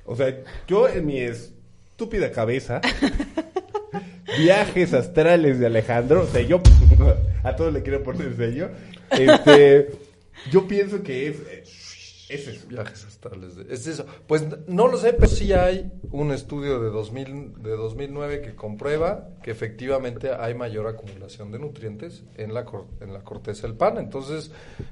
[0.05, 0.37] O sea,
[0.67, 2.83] yo en mi estúpida cabeza,
[4.39, 6.61] viajes astrales de Alejandro, o sea, yo
[7.43, 8.69] a todos le quiero poner sello,
[9.13, 9.93] este,
[10.51, 11.37] yo pienso que es,
[12.29, 12.67] es eso.
[12.69, 13.57] Viajes astrales.
[13.57, 14.07] de- es eso.
[14.27, 19.29] Pues no lo sé, pero sí hay un estudio de, 2000, de 2009 que comprueba
[19.43, 23.99] que efectivamente hay mayor acumulación de nutrientes en la, cor- en la corteza del pan.
[23.99, 24.51] Entonces,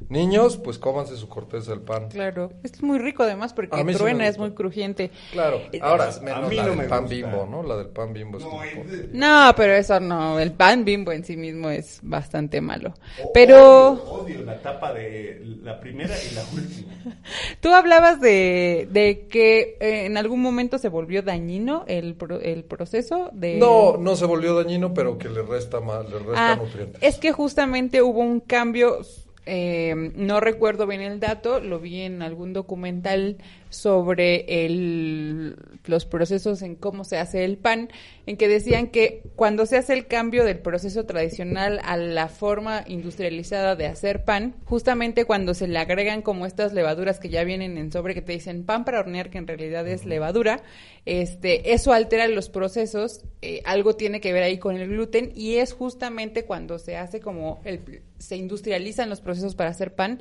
[0.08, 2.08] niños, pues cómanse su corteza del pan.
[2.08, 2.52] Claro.
[2.62, 5.10] Es muy rico además porque A mí sí truena, me es muy crujiente.
[5.32, 7.14] Claro, Eh, ahora a menos mí la no del me pan gusta.
[7.16, 7.62] bimbo, ¿no?
[7.62, 10.38] La del pan bimbo es No, es de- No, pero eso no.
[10.38, 12.94] El pan bimbo en sí mismo es bastante malo.
[13.22, 16.92] o- Pero Odio, odio la tapa de la primera y la última.
[17.60, 22.64] tú hablabas de, de que eh, en algún momento se volvió dañino el, pro- el
[22.64, 23.56] proceso de...
[23.58, 27.02] No, no se volvió dañino, pero que le resta más, le resta Ah, nutrientes.
[27.02, 28.98] es que justamente hubo un cambio,
[29.46, 33.36] eh, no recuerdo bien el dato, lo vi en algún documental
[33.76, 37.90] sobre el, los procesos en cómo se hace el pan,
[38.26, 42.84] en que decían que cuando se hace el cambio del proceso tradicional a la forma
[42.86, 47.78] industrializada de hacer pan, justamente cuando se le agregan como estas levaduras que ya vienen
[47.78, 50.62] en sobre que te dicen pan para hornear, que en realidad es levadura,
[51.04, 55.56] este, eso altera los procesos, eh, algo tiene que ver ahí con el gluten y
[55.56, 60.20] es justamente cuando se hace como el, se industrializan los procesos para hacer pan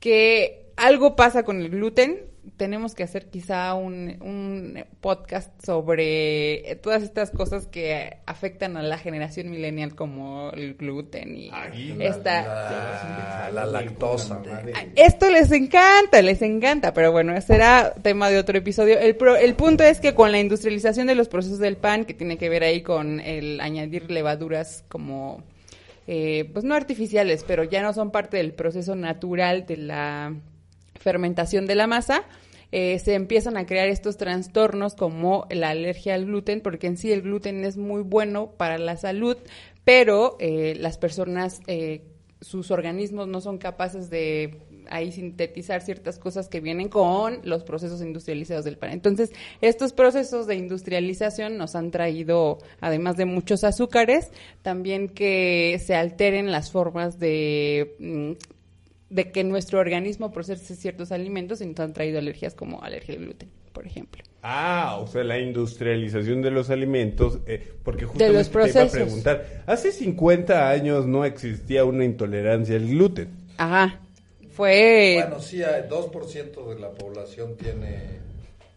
[0.00, 2.26] que algo pasa con el gluten.
[2.56, 8.98] Tenemos que hacer quizá un, un podcast sobre todas estas cosas que afectan a la
[8.98, 12.42] generación millennial como el gluten y Ahí, esta...
[12.42, 14.40] La, la lactosa.
[14.94, 18.98] Esto les encanta, les encanta, pero bueno, será tema de otro episodio.
[18.98, 22.14] El, pro- el punto es que con la industrialización de los procesos del pan, que
[22.14, 25.42] tiene que ver ahí con el añadir levaduras como,
[26.06, 30.34] eh, pues no artificiales, pero ya no son parte del proceso natural de la
[30.98, 32.24] fermentación de la masa,
[32.72, 37.12] eh, se empiezan a crear estos trastornos como la alergia al gluten, porque en sí
[37.12, 39.36] el gluten es muy bueno para la salud,
[39.84, 42.02] pero eh, las personas, eh,
[42.40, 48.02] sus organismos no son capaces de ahí sintetizar ciertas cosas que vienen con los procesos
[48.02, 48.90] industrializados del pan.
[48.90, 54.30] Entonces, estos procesos de industrialización nos han traído, además de muchos azúcares,
[54.62, 58.32] también que se alteren las formas de mm,
[59.10, 63.20] de que nuestro organismo procese ciertos alimentos y nos han traído alergias como alergia al
[63.24, 64.22] gluten, por ejemplo.
[64.42, 68.64] Ah, o sea, la industrialización de los alimentos, eh, porque justamente los te iba a
[68.64, 68.92] procesos.
[68.92, 73.28] preguntar, hace 50 años no existía una intolerancia al gluten.
[73.58, 74.00] Ajá.
[74.50, 78.16] Fue Bueno, sí, hay 2% de la población tiene...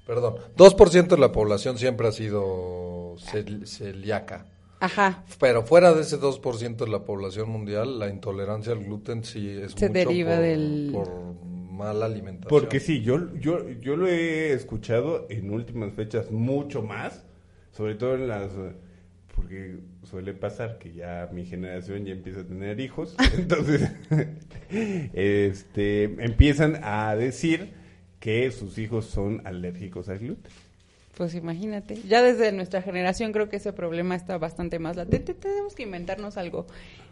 [0.05, 4.45] Perdón, 2% de la población siempre ha sido cel- celíaca.
[4.79, 5.23] Ajá.
[5.39, 9.73] Pero fuera de ese 2% de la población mundial, la intolerancia al gluten sí es
[9.73, 11.09] Se mucho deriva por, del- por
[11.71, 12.49] mala alimentación.
[12.49, 17.25] Porque sí, yo, yo, yo lo he escuchado en últimas fechas mucho más,
[17.71, 18.51] sobre todo en las...
[19.35, 23.89] Porque suele pasar que ya mi generación ya empieza a tener hijos, entonces
[25.13, 27.71] este, empiezan a decir
[28.19, 30.51] que sus hijos son alérgicos al gluten.
[31.19, 31.95] Pues imagínate.
[32.07, 35.33] Ya desde nuestra generación creo que ese problema está bastante más latente.
[35.33, 36.65] Tenemos que inventarnos algo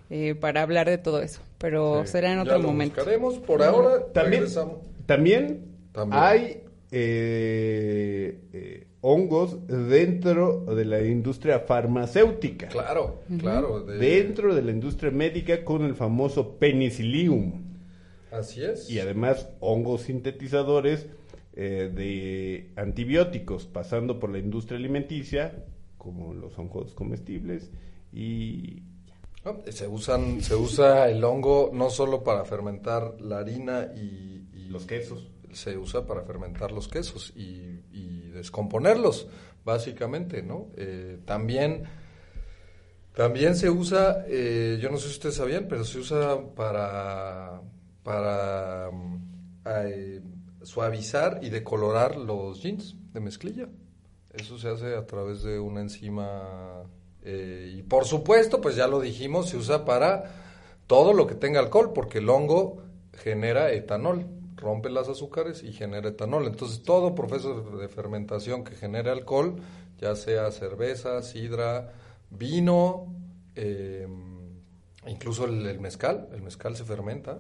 [0.10, 2.14] eh, para hablar de todo eso, pero Sí.
[2.14, 2.96] será en Ya otro lo momento.
[2.96, 3.38] buscaremos.
[3.40, 4.78] Por ahora, También, regresamos.
[5.06, 5.60] también,
[5.92, 6.24] También.
[6.24, 12.70] hay eh, eh, hongos dentro de la industria farmacéutica.
[12.70, 13.82] Claro, claro.
[13.82, 17.62] de- Dentro de la industria médica con el famoso penicillium.
[18.32, 18.90] Así es.
[18.90, 21.08] Y además hongos sintetizadores
[21.60, 25.66] eh, de antibióticos, pasando por la industria alimenticia,
[25.98, 27.72] como los hongos comestibles
[28.14, 28.84] y...
[29.44, 34.70] No, Se usan, se usa el hongo no solo para fermentar la harina y, y
[34.70, 35.32] Los quesos.
[35.52, 39.28] se usa para fermentar los quesos y, y descomponerlos,
[39.66, 40.68] básicamente, ¿no?
[40.76, 41.84] Eh, también,
[43.16, 47.62] también se usa, eh, yo no sé si ustedes sabían, pero se usa para,
[48.04, 49.24] para mm,
[49.66, 50.22] eh,
[50.68, 53.70] suavizar y decolorar los jeans de mezclilla.
[54.34, 56.84] Eso se hace a través de una enzima
[57.24, 60.26] eh, y por supuesto, pues ya lo dijimos, se usa para
[60.88, 64.26] todo lo que tenga alcohol, porque el hongo genera etanol,
[64.58, 66.48] rompe las azúcares y genera etanol.
[66.48, 69.56] Entonces, todo proceso de fermentación que genere alcohol,
[70.00, 71.94] ya sea cerveza, sidra,
[72.30, 73.08] vino,
[73.56, 74.06] eh,
[75.08, 77.40] incluso el, el mezcal, el mezcal se fermenta,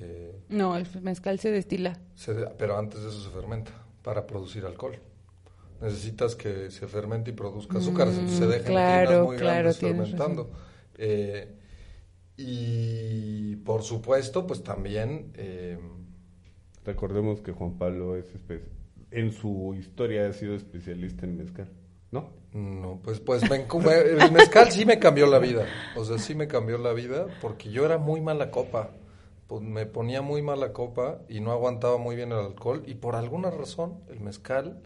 [0.00, 1.98] eh, No, el mezcal se destila.
[2.14, 4.98] se- pero antes de eso se fermenta para producir alcohol.
[5.80, 9.54] necesitas que se fermente y produzca azúcares, Mm, entonces se dejan claro, tinas muy claro,
[9.60, 10.50] grandes fermentando.
[10.98, 11.54] Eh,
[12.36, 15.30] y por supuesto, pues también...
[15.34, 15.78] eh,
[16.84, 18.24] Recordemos que Juan Pablo es
[19.10, 21.68] en su historia ha sido especialista en mezcal,
[22.10, 22.30] ¿no?
[22.54, 25.66] No, pues, pues me- el mezcal sí me cambió la vida.
[25.96, 28.92] O sea, sí me cambió la vida porque yo era muy mala copa.
[29.50, 32.84] Pues me ponía muy mala copa y no aguantaba muy bien el alcohol.
[32.86, 34.80] Y por alguna razón, el mezcal,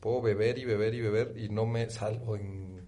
[0.00, 2.84] puedo beber y beber y beber y no me salvo en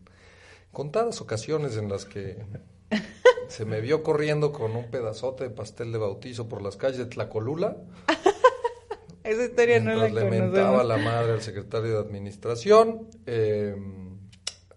[0.73, 2.45] contadas ocasiones en las que
[3.47, 7.07] se me vio corriendo con un pedazote de pastel de bautizo por las calles de
[7.07, 7.77] Tlacolula.
[9.23, 10.87] Esa historia no la Mientras le mentaba conocemos.
[10.88, 13.77] la madre al secretario de administración, eh,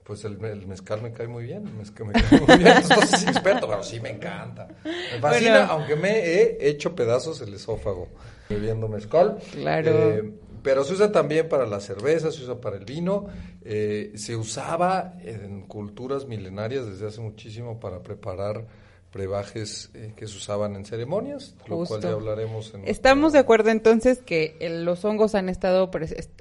[0.04, 1.78] pues el, el mezcal me cae muy bien.
[1.78, 2.74] mezcal me cae muy bien.
[2.90, 4.68] No soy experto, pero sí me encanta.
[4.84, 5.72] Me fascina, Bueno.
[5.72, 8.08] aunque me he hecho pedazos el esófago
[8.50, 9.38] bebiendo mezcal.
[9.52, 9.90] Claro.
[9.92, 13.28] Eh, pero se usa también para la cerveza, se usa para el vino.
[13.66, 18.66] eh, se usaba en culturas milenarias desde hace muchísimo para preparar
[19.14, 23.70] brebajes eh, que se usaban en ceremonias, lo cual ya hablaremos en Estamos de acuerdo
[23.70, 25.90] entonces que el- los hongos han estado,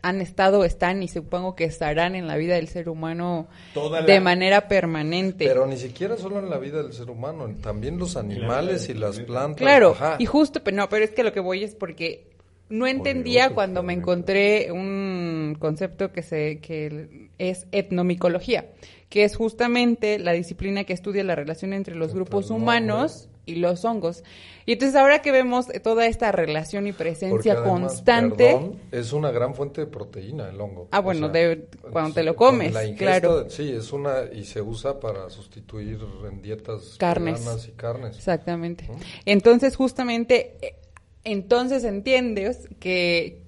[0.02, 4.06] han estado, están y supongo que estarán en la vida del ser humano Toda la-
[4.06, 5.46] de manera permanente.
[5.46, 9.20] Pero ni siquiera solo en la vida del ser humano, también los animales y las
[9.20, 9.58] plantas.
[9.58, 10.16] Claro, Ajá.
[10.18, 12.31] y justo, pero no, pero es que lo que voy es porque
[12.72, 18.66] no entendía Poderoso, cuando me encontré un concepto que se que es etnomicología,
[19.08, 23.84] que es justamente la disciplina que estudia la relación entre los grupos humanos y los
[23.84, 24.22] hongos.
[24.66, 29.32] Y entonces ahora que vemos toda esta relación y presencia además, constante, perdón, es una
[29.32, 30.86] gran fuente de proteína el hongo.
[30.92, 33.50] Ah, O bueno, sea, de- cuando te lo comes, la ingesta claro.
[33.50, 35.98] sí, es una y se usa para sustituir
[36.30, 37.44] en dietas Carnes.
[37.68, 38.16] y carnes.
[38.16, 38.86] Exactamente.
[38.88, 38.94] ¿no?
[39.26, 40.76] Entonces, justamente, eh,
[41.24, 43.40] entonces entiendes que,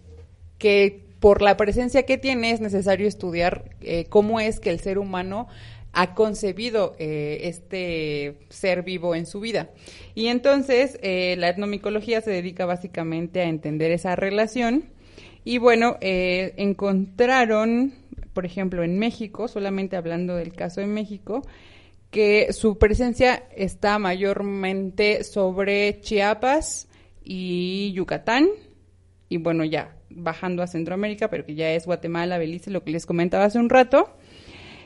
[0.58, 4.98] que por la presencia que tiene es necesario estudiar eh, cómo es que el ser
[4.98, 5.48] humano
[5.94, 9.70] ha concebido eh, este ser vivo en su vida.
[10.14, 14.84] Y entonces, eh, la etnomicología se dedica básicamente a entender esa relación.
[15.44, 17.94] Y bueno, eh, encontraron,
[18.32, 21.46] por ejemplo, en México, solamente hablando del caso de México,
[22.10, 26.88] que su presencia está mayormente sobre Chiapas
[27.24, 28.48] y Yucatán,
[29.28, 33.06] y bueno, ya bajando a Centroamérica, pero que ya es Guatemala, Belice, lo que les
[33.06, 34.14] comentaba hace un rato.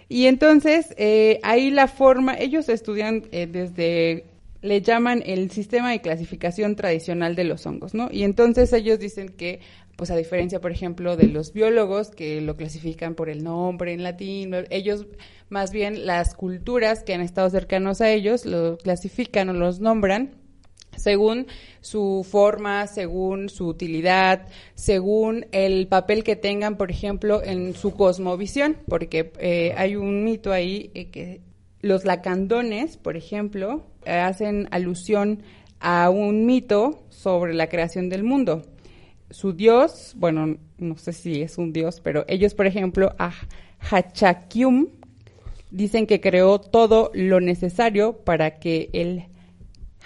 [0.08, 4.24] Y entonces, eh, ahí la forma, ellos estudian eh, desde,
[4.62, 8.08] le llaman el sistema de clasificación tradicional de los hongos, ¿no?
[8.10, 9.60] Y entonces ellos dicen que,
[9.96, 14.02] pues a diferencia, por ejemplo, de los biólogos que lo clasifican por el nombre en
[14.02, 15.06] latín, ellos,
[15.50, 20.30] más bien las culturas que han estado cercanos a ellos, lo clasifican o los nombran
[20.98, 21.46] según
[21.80, 28.76] su forma, según su utilidad, según el papel que tengan, por ejemplo, en su cosmovisión,
[28.88, 31.40] porque eh, hay un mito ahí eh, que
[31.80, 35.42] los lacandones, por ejemplo, hacen alusión
[35.80, 38.62] a un mito sobre la creación del mundo.
[39.30, 43.32] Su dios, bueno, no sé si es un dios, pero ellos, por ejemplo, a
[43.90, 44.88] Hachakyum,
[45.70, 49.26] dicen que creó todo lo necesario para que el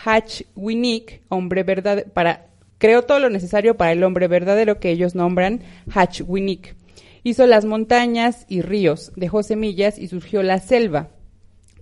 [0.05, 2.47] Hachwinik, hombre verdadero, para
[2.79, 5.63] creó todo lo necesario para el hombre verdadero que ellos nombran
[5.93, 6.75] Hachwinik.
[7.23, 11.11] Hizo las montañas y ríos, dejó semillas y surgió la selva.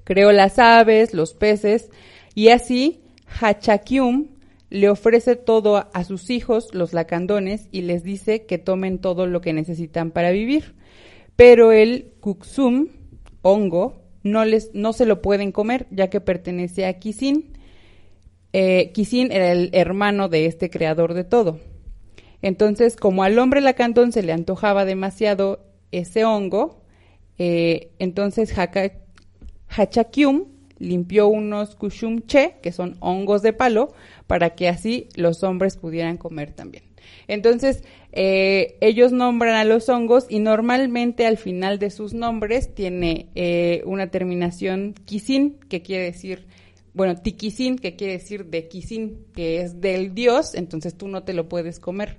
[0.04, 1.90] Creó las aves, los peces
[2.35, 4.28] y así Hachakyum
[4.70, 9.40] le ofrece todo a, sus hijos, los lacandones, y les dice que tomen todo lo
[9.40, 10.74] que necesitan para vivir.
[11.35, 12.88] Pero el Kuksum,
[13.42, 17.59] hongo, no, les, no se lo pueden comer, ya que pertenece a Kisin.
[18.52, 21.60] Eh, Kisin era el hermano de este creador de todo.
[22.42, 25.60] Entonces, como al hombre lacandón se le antojaba demasiado
[25.92, 26.82] ese hongo,
[27.38, 28.54] eh, entonces
[29.68, 30.46] Hachakyum
[30.78, 33.92] limpió unos kushumche, que son hongos de palo,
[34.26, 36.84] para que así los hombres pudieran comer también.
[37.28, 43.28] Entonces, eh, ellos nombran a los hongos y normalmente al final de sus nombres tiene
[43.34, 46.46] eh, una terminación kisin, que quiere decir,
[47.00, 51.32] bueno, tikisin, que quiere decir de kisin, que es del dios, entonces tú no te
[51.32, 52.18] lo puedes comer.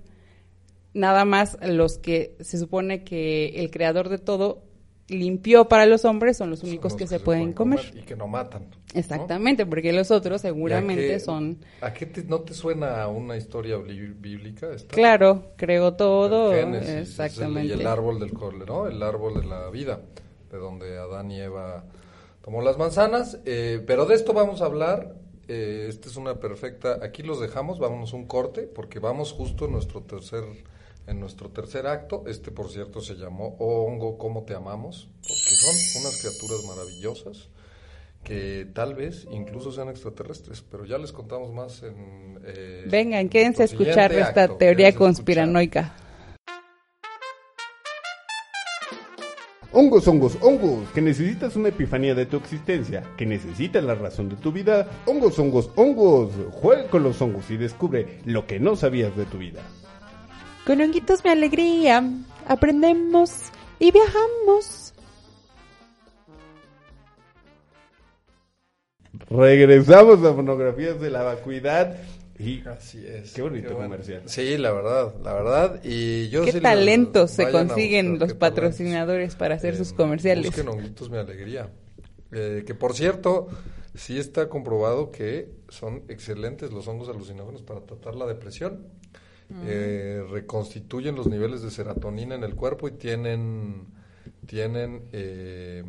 [0.96, 4.64] Nada más los que se supone que el creador de todo
[5.08, 7.80] limpió para los hombres son los Son únicos los que, se, pueden comer.
[7.94, 8.72] Y que no matan.
[8.72, 9.00] ¿no?
[9.00, 11.60] Exactamente, porque los otros ¿Y a seguramente qué- son...
[11.82, 14.74] ¿A qué te- no te suena una historia bli- bíblica?
[14.74, 14.96] esta?
[14.96, 16.54] Claro, creó todo.
[16.54, 17.68] El Génesis, el- Exactamente.
[17.76, 18.34] y el árbol del
[18.66, 18.88] ¿no?
[18.88, 20.02] El árbol de la vida,
[20.52, 21.84] de donde Adán y Eva
[22.42, 23.40] tomó las manzanas.
[23.46, 25.16] eh, pero de esto vamos a hablar.
[25.48, 27.00] eh, esta es una perfecta.
[27.04, 30.44] Aquí los dejamos, vámonos un corte, porque vamos justo en nuestro tercer
[31.08, 32.24] en nuestro tercer acto.
[32.28, 35.10] Este, por cierto, se llamó Oh Hongo, ¿cómo te amamos?
[35.22, 37.50] Porque son unas criaturas maravillosas
[38.24, 42.40] que tal vez incluso sean extraterrestres, pero ya les contamos más en...
[42.46, 44.58] Eh, Vengan, quédense a escuchar esta acto.
[44.58, 44.98] teoría Quédense
[45.40, 46.11] a
[49.74, 54.36] Hongos, hongos, hongos, que necesitas una epifanía de tu existencia, que necesitas la razón de
[54.36, 54.90] tu vida.
[55.06, 59.38] Hongos, hongos, hongos, juega con los hongos y descubre lo que no sabías de tu
[59.38, 59.62] vida.
[60.68, 62.04] Con honguitos mi alegría,
[62.50, 63.50] aprendemos
[63.80, 64.94] y viajamos.
[69.30, 71.96] Regresamos a monografías de la vacuidad
[72.42, 73.34] y Así es.
[73.34, 73.90] Qué bonito bueno.
[73.90, 74.24] comercial.
[74.26, 75.82] Sí, la verdad, la verdad.
[75.84, 78.38] Y yo ¿Qué sí talentos se consiguen buscar, los talentos.
[78.38, 80.46] patrocinadores para hacer Eh, sus comerciales?
[80.48, 81.70] Busquen honguitos mi alegría.
[82.32, 83.48] Eh, que por cierto,
[83.94, 88.88] sí está comprobado que son excelentes los hongos alucinógenos para tratar la depresión.
[89.50, 89.64] Mm.
[89.68, 93.86] Eh, reconstituyen los niveles de serotonina en el cuerpo y tienen,
[94.46, 95.84] tienen eh,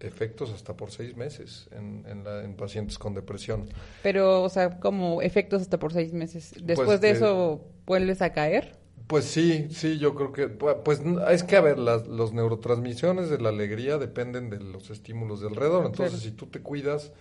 [0.00, 3.68] efectos hasta por seis meses en, en la- en pacientes con depresión.
[4.02, 6.54] Pero, o sea, como efectos hasta por seis meses.
[6.62, 8.76] Después Pues, de eh, eso, ¿vuelves a caer?
[9.06, 12.32] Pues sí, sí, yo creo que, pu- pues n- es que a ver, las los
[12.32, 17.12] neurotransmisiones de la alegría dependen de los estímulos de alrededor, entonces si tú te cuidas,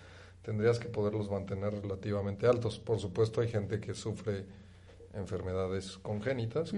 [0.41, 2.79] tendrías que poderlos mantener relativamente altos.
[2.79, 4.45] Por supuesto, hay gente que sufre
[5.13, 6.73] enfermedades congénitas,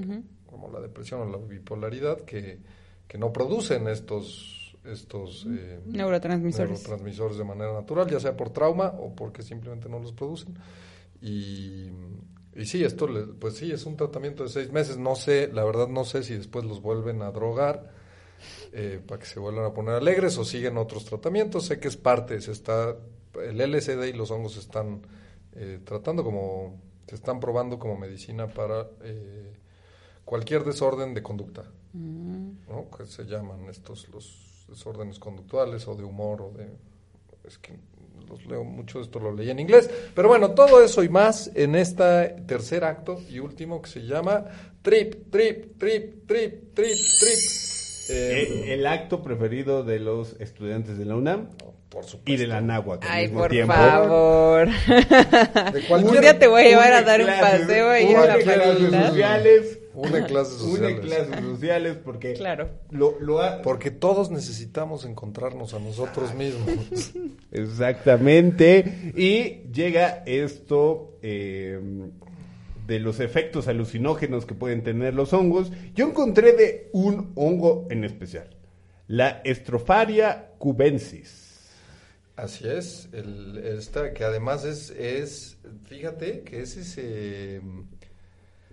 [0.46, 2.60] como la depresión o la bipolaridad, que,
[3.08, 4.57] que no producen estos,
[4.92, 6.70] estos eh, Neurotransmisores.
[6.72, 10.56] neurotransmisores de manera natural, ya sea por trauma o porque simplemente no los producen.
[11.22, 11.90] Y,
[12.56, 14.98] y sí, esto, le- pues sí, es un tratamiento de seis meses.
[14.98, 17.92] No sé, la verdad no sé si después los vuelven a drogar
[18.72, 21.66] eh, para que se vuelvan a poner alegres o siguen otros tratamientos.
[21.66, 22.96] Sé que es parte, se está,
[23.44, 25.02] el LSD y los hongos se están
[25.54, 29.54] eh, tratando como, se están probando como medicina para eh,
[30.24, 31.64] cualquier desorden de conducta.
[31.94, 32.90] ¿no?
[32.96, 36.68] Que se llaman estos los desórdenes conductuales o de humor o de
[37.46, 37.74] es que
[38.28, 41.76] los leo mucho esto lo leí en inglés, pero bueno, todo eso y más en
[41.76, 44.44] este tercer acto y último que se llama
[44.82, 47.40] Trip, Trip, Trip, Trip, Trip, Trip.
[48.10, 51.50] Eh, Eh, el acto preferido de los estudiantes de la UNAM
[51.90, 52.32] por supuesto.
[52.32, 53.74] y de la náhuatl al Ay, mismo por tiempo.
[53.74, 54.68] favor.
[56.04, 59.08] Un día te voy a llevar a dar un paseo ahí a la clases facultad.
[59.10, 59.77] sociales.
[59.98, 61.00] Une clases Une sociales.
[61.02, 62.70] clases sociales porque Claro.
[62.92, 67.12] lo, lo ha- Porque todos necesitamos encontrarnos a nosotros mismos.
[67.52, 69.12] Exactamente.
[69.16, 71.80] Y llega esto eh,
[72.86, 75.72] de los efectos alucinógenos que pueden tener los hongos.
[75.96, 78.56] Yo encontré de un hongo en especial,
[79.08, 81.46] la Estrofaria cubensis.
[82.36, 87.62] Así es, el, esta, que además es, es, fíjate que ese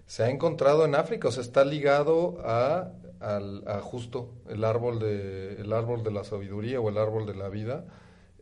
[0.07, 2.91] se, ha encontrado en África, o sea, está ligado a,
[3.21, 7.35] al, a justo el árbol, de, el árbol de la sabiduría o el árbol de
[7.35, 7.85] la vida,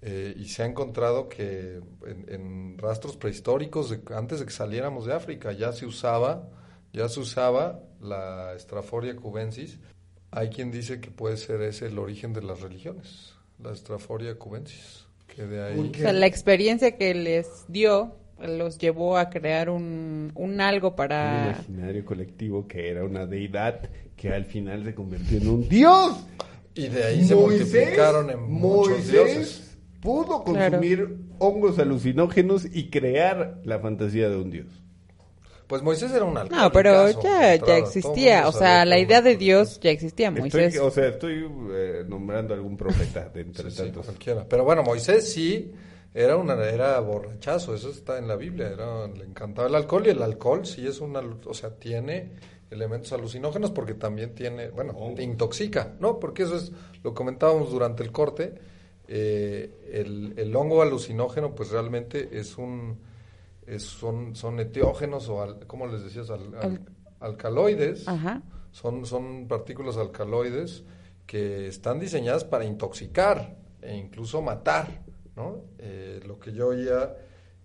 [0.01, 5.07] eh, y se ha encontrado que en, en rastros prehistóricos, de- antes de que saliéramos
[5.07, 6.49] de África, ya se usaba,
[6.93, 9.79] ya se usaba la Estraforia cubensis.
[10.33, 15.07] Hay quien dice que puede ser ese el origen de las religiones, la Estraforia cubensis,
[15.29, 15.91] que de ahí...
[15.95, 18.17] O sea, la experiencia que les dio
[18.47, 21.55] los llevó a crear un, un algo Un para...
[21.67, 26.25] imaginario colectivo que era una deidad que al final se convirtió en un dios.
[26.75, 29.77] Y de ahí se multiplicaron en muchos Moisés dioses.
[30.01, 30.79] pudo Claro.
[30.79, 34.67] consumir hongos alucinógenos y crear la fantasía de un dios.
[35.67, 36.57] Pues Moisés era un alcohólico.
[36.65, 38.47] No, pero ya, ya existía.
[38.49, 40.31] O sea, la idea de un Dios ya existía.
[40.31, 40.75] Moisés.
[40.75, 44.05] Estoy, o sea, estoy eh, nombrando algún profeta de entre Sí, sí, tantos.
[44.05, 44.45] cualquiera.
[44.49, 45.73] Pero bueno, Moisés sí
[46.15, 50.11] era una era borrachazo, eso está en la Biblia, era, le encantaba el alcohol y
[50.11, 52.33] el alcohol sí es una, o sea, tiene
[52.71, 56.19] elementos alucinógenos porque también tiene, bueno, te intoxica, ¿no?
[56.21, 58.55] Porque eso es, lo comentábamos durante el corte,
[59.09, 62.99] eh, el, el hongo alucinógeno pues realmente es un,
[63.67, 66.31] es, son, son etiógenos o, al, ¿cómo les decías?
[66.31, 66.81] Al- al-
[67.21, 68.43] alcaloides Ajá.
[68.73, 70.85] son, son partículas alcaloides
[71.27, 75.03] que están diseñadas para intoxicar e incluso matar,
[75.37, 75.63] ¿no?
[75.79, 77.17] Eh, lo que yo oía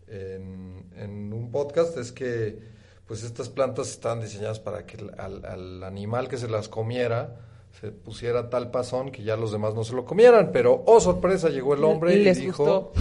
[0.07, 2.59] en, en un podcast es que
[3.05, 7.35] pues estas plantas están diseñadas para que al, al animal que se las comiera
[7.79, 11.49] se pusiera tal pasón que ya los demás no se lo comieran, pero oh sorpresa
[11.49, 12.91] llegó el hombre y, les dijo gustó.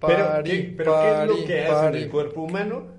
[0.00, 1.98] Pero, "Pari, ¿qué, pero ¿qué es lo pari, que hace pari".
[1.98, 2.95] en el cuerpo humano?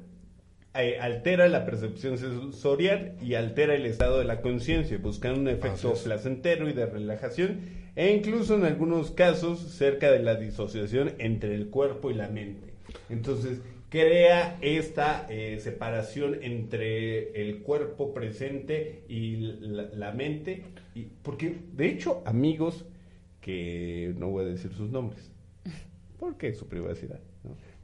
[0.79, 5.95] Eh, altera la percepción sensorial y altera el estado de la conciencia, buscando un efecto
[6.03, 7.61] placentero y de relajación,
[7.95, 12.73] e incluso en algunos casos cerca de la disociación entre el cuerpo y la mente.
[13.09, 13.59] Entonces,
[13.89, 20.61] crea esta eh, separación entre el cuerpo presente y la, la mente.
[20.93, 22.85] Y, porque, de hecho, amigos
[23.41, 25.31] que no voy a decir sus nombres,
[26.19, 27.19] porque es su privacidad.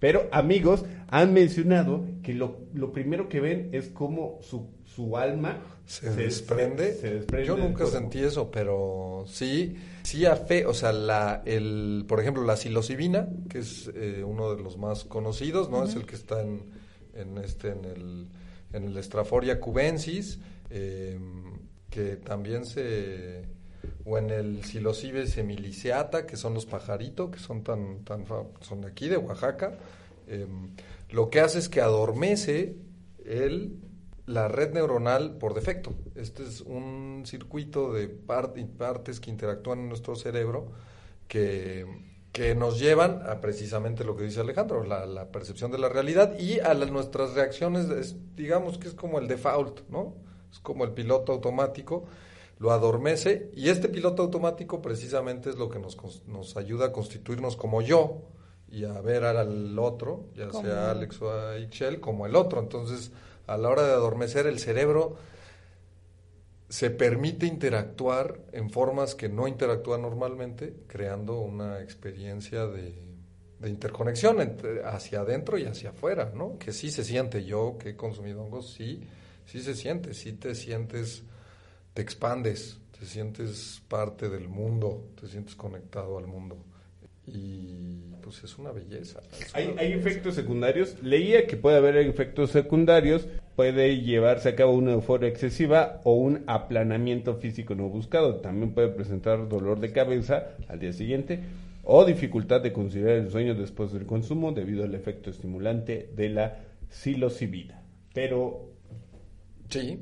[0.03, 5.63] Pero amigos han mencionado que lo, lo primero que ven es cómo su, su alma
[5.85, 6.93] se, desprende.
[6.93, 12.03] se desprende Yo nunca sentí eso, pero sí, sí a fe, o sea, la, el,
[12.05, 15.85] por ejemplo, la psilocibina, que es eh, uno de los más conocidos, ¿no?
[15.85, 16.65] Es el que está en,
[17.13, 18.27] en este, en el,
[18.73, 20.37] en el Straforia cubensis,
[20.69, 21.17] eh,
[21.89, 23.45] que también se,
[24.05, 28.25] o en el Psilocybes semiliceata, que son los pajaritos, que son tan, tan,
[28.61, 29.77] son de aquí, de Oaxaca,
[30.27, 30.45] eh,
[31.09, 32.75] lo que hace es que adormece
[33.25, 33.77] el,
[34.25, 35.93] la red neuronal por defecto.
[36.15, 40.67] Este es un circuito de par- y partes que interactúan en nuestro cerebro
[41.27, 41.85] que,
[42.31, 46.59] que nos llevan a precisamente lo que dice Alejandro, la, percepción de la realidad y
[46.59, 50.15] a nuestras reacciones, es- digamos que es como el default, ¿no?
[50.51, 52.05] Es como el piloto automático,
[52.63, 55.97] lo adormece y este piloto automático precisamente es lo que nos,
[56.27, 58.21] nos ayuda a constituirnos como yo
[58.69, 62.61] y a ver al otro, ya Como- sea Alex o a Ixchel, como el otro.
[62.61, 63.11] Entonces,
[63.47, 65.17] a la hora de adormecer el cerebro
[66.69, 72.95] se permite interactuar en formas que no interactúa normalmente, creando una experiencia de,
[73.59, 76.57] de interconexión entre- hacia adentro y hacia afuera, ¿no?
[76.57, 77.43] Que sí se siente.
[77.43, 79.01] Yo que he consumido hongos, sí,
[79.45, 81.23] sí se siente, sí te sientes,
[81.93, 86.57] te expandes, te sientes parte del mundo, te sientes conectado al mundo.
[87.25, 89.21] Y pues es una belleza.
[89.39, 90.09] es Hay, una hay belleza.
[90.09, 91.01] efectos secundarios.
[91.01, 93.27] Leía que puede haber efectos secundarios.
[93.55, 98.37] Puede llevarse a cabo una euforia excesiva o un aplanamiento físico no buscado.
[98.41, 101.39] También puede presentar dolor de cabeza al día siguiente
[101.83, 106.59] o dificultad de conciliar el sueño después del consumo debido al efecto estimulante de la
[106.89, 107.81] psilocibina.
[108.13, 108.69] Pero
[109.69, 109.99] Sí,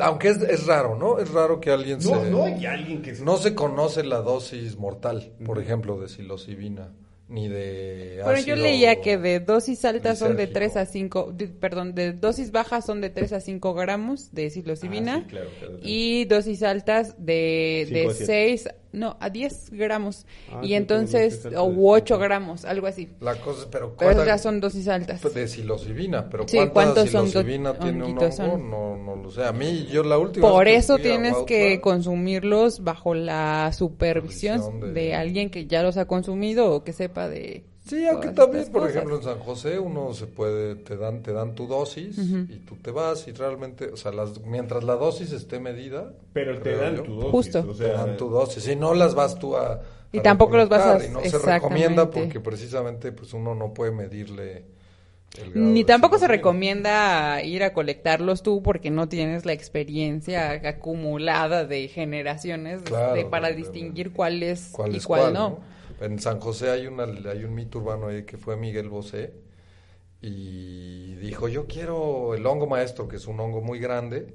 [0.00, 1.18] aunque es, es raro, ¿no?
[1.18, 2.30] Es raro que alguien no, se...
[2.30, 6.92] no hay alguien que se- No se conoce la dosis mortal, por ejemplo, de psilocibina,
[7.28, 10.58] ni de Bueno, yo leía que de dosis altas son de lisérgico.
[10.72, 14.48] 3 a 5, de- perdón, de dosis bajas son de 3 a 5 gramos de
[14.50, 15.78] psilocibina Ah, sí, claro, claro.
[15.82, 18.24] y dosis altas de, de a siete.
[18.26, 21.76] 6, no, a 10 gramos Ah, y entonces, o tres.
[21.78, 23.08] 8 gramos, algo así.
[23.20, 25.22] La cosa, pero Pero ¿cuánta- ya son dosis altas.
[25.34, 28.32] de psilocibina, pero Sí, ¿cuánta ¿cuántos son tiene un hongo?
[28.32, 28.70] son?
[28.70, 29.44] No, no lo sé.
[29.44, 34.94] A mí, yo la última Por que eso tienes que consumirlos bajo la supervisión Supervisión
[34.94, 35.00] de...
[35.00, 38.88] de- alguien que ya los ha consumido o que sepa de Sí, aunque también, por
[38.88, 42.76] ejemplo, en San José uno se puede, te dan, te dan tu dosis y tú
[42.76, 46.96] te vas y realmente, o sea, las, mientras la dosis esté medida, Pero te dan
[46.96, 47.30] yo, tu dosis.
[47.30, 47.60] Justo.
[47.70, 48.62] o te dan tu dosis.
[48.62, 49.80] Si no las vas tú a,
[50.12, 53.72] Y a tampoco los vas a- y no se recomienda porque precisamente pues uno no
[53.74, 54.64] puede medirle
[55.54, 61.88] Ni tampoco se recomienda ir a colectarlos tú porque no tienes la experiencia acumulada de
[61.88, 65.58] generaciones Claro, de- para distinguir cuál es cuál y es cuál, cuál, no.
[66.00, 69.34] En San José hay una hay un mito urbano ahí que fue Miguel Bosé
[70.20, 74.34] y dijo, "Yo quiero el hongo maestro, que es un hongo muy grande."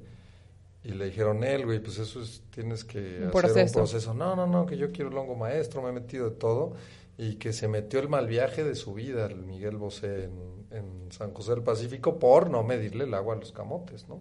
[0.84, 3.66] Y le dijeron, "Él, güey, pues eso es tienes que Un hacer proceso.
[3.66, 6.36] un proceso." No, no, no, que yo quiero el hongo maestro, me he metido de
[6.36, 6.74] todo
[7.18, 11.12] y que se metió el mal viaje de su vida el Miguel Bosé en, en
[11.12, 14.20] San José del Pacífico por no medirle el agua a los camotes, ¿no?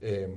[0.00, 0.28] Eh,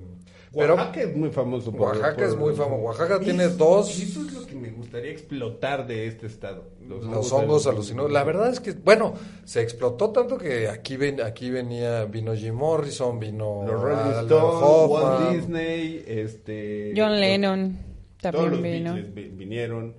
[0.53, 2.81] pero Oaxaca es muy famoso por Oaxaca es muy famoso.
[2.83, 6.65] Oaxaca tiene dos- Eso es lo que me gustaría explotar de este estado.
[6.85, 8.09] Los hongos alucinó.
[8.09, 9.13] La verdad es que, bueno,
[9.45, 14.89] se explotó tanto que aquí ven, aquí venía, vino Jim Morrison, vino Los Rolling Stones.
[14.91, 16.93] Walt Disney, este...
[16.97, 17.77] John los- Lennon
[18.21, 18.93] Todos también los vino.
[18.93, 19.95] Beatles vi- vinieron.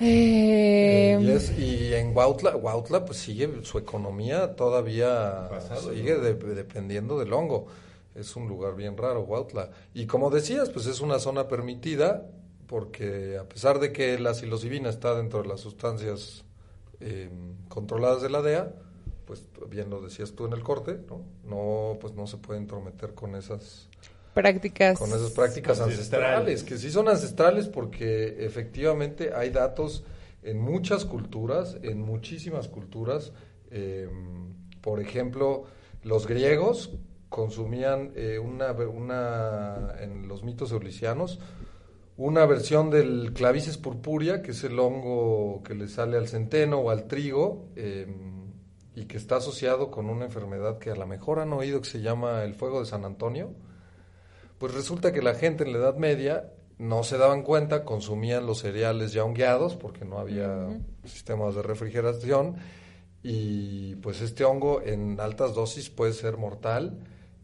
[0.00, 6.20] Eh, Y, es- y en Huautla, Huautla, pues sigue su economía todavía Pasado, sigue ¿no?
[6.24, 7.66] de- dependiendo del hongo.
[8.14, 9.70] Es un lugar bien raro, Huautla.
[9.94, 12.26] Y como decías, pues es una zona permitida
[12.66, 16.44] porque a pesar de que la psilocibina está dentro de las sustancias
[17.00, 17.30] eh,
[17.68, 18.72] controladas de la DEA,
[19.26, 21.22] pues bien lo decías tú en el corte, ¿no?
[21.44, 23.88] No, pues no se puede entrometer con esas
[24.34, 24.98] prácticas.
[24.98, 26.28] con esas prácticas Ancestrales.
[26.38, 30.04] ancestrales, que sí son ancestrales porque efectivamente hay datos
[30.42, 33.32] en muchas culturas, en muchísimas culturas.
[33.70, 34.08] eh,
[34.80, 35.64] por ejemplo,
[36.02, 36.90] los griegos
[37.32, 41.40] consumían eh, una, una, en los mitos eulisianos,
[42.16, 46.90] una versión del clavices purpúrea, que es el hongo que le sale al centeno o
[46.90, 48.06] al trigo, eh,
[48.94, 52.02] y que está asociado con una enfermedad que a lo mejor han oído que se
[52.02, 53.54] llama el fuego de San Antonio.
[54.58, 58.58] Pues resulta que la gente en la Edad Media no se daban cuenta, consumían los
[58.58, 60.68] cereales ya hongueados porque no había
[61.04, 62.56] sistemas de refrigeración
[63.22, 66.98] Y pues este hongo en altas dosis puede ser mortal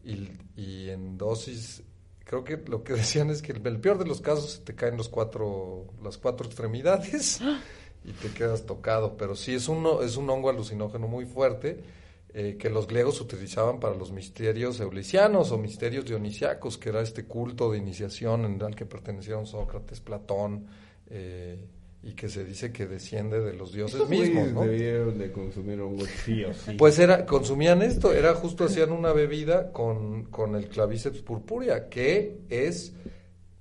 [0.09, 1.83] y, y en dosis,
[2.23, 4.97] creo que lo que decían es que el, el peor de los casos te caen
[4.97, 7.39] los cuatro, las cuatro extremidades
[8.03, 9.17] y te quedas tocado.
[9.17, 11.83] Pero sí es un, es un hongo alucinógeno muy fuerte
[12.31, 17.25] eh, que los griegos utilizaban para los misterios eulisianos o misterios dionisiacos, que era este
[17.25, 20.67] culto de iniciación en al que pertenecieron Sócrates, Platón,
[21.09, 21.65] eh,
[22.01, 24.61] y que se dice que desciende de los dioses Estos mismos, ¿no?
[24.61, 26.75] debieron de consumir hongos sí o sí.
[26.77, 32.39] Pues era, consumían esto, era justo hacían una bebida con, con el clavíceps purpúrea, que
[32.49, 32.93] es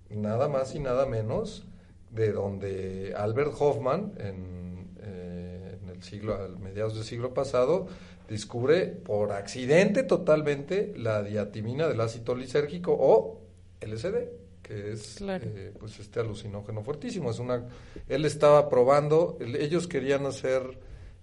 [0.09, 1.66] nada más y nada menos
[2.11, 7.89] de donde Albert Hoffman, en, eh, en el siglo, a mediados del siglo pasado,
[8.28, 13.41] descubre por accidente totalmente la diatimina del ácido lisérgico o
[13.80, 15.45] LSD, que es Claro.
[15.49, 17.31] eh, pues este alucinógeno fuertísimo.
[17.31, 17.66] Es una,
[18.07, 20.79] él estaba probando, el- ellos querían hacer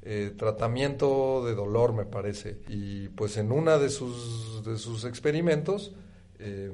[0.08, 5.94] eh, tratamiento de dolor, me parece, y pues en una de sus de sus experimentos
[6.40, 6.72] eh,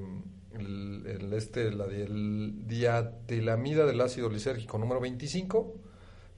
[0.57, 5.75] el, el este la el diatilamida del ácido lisérgico número 25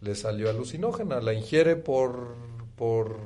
[0.01, 2.35] le salió alucinógena, la ingiere por
[2.75, 3.17] por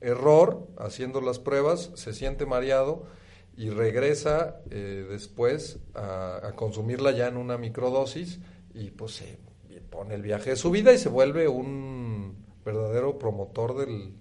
[0.00, 3.04] error haciendo las pruebas, se siente mareado
[3.62, 8.40] y regresa eh, después a, consumirla ya en una microdosis
[8.74, 9.38] y pues se
[9.88, 14.14] pone el viaje de su vida y se vuelve un verdadero promotor del,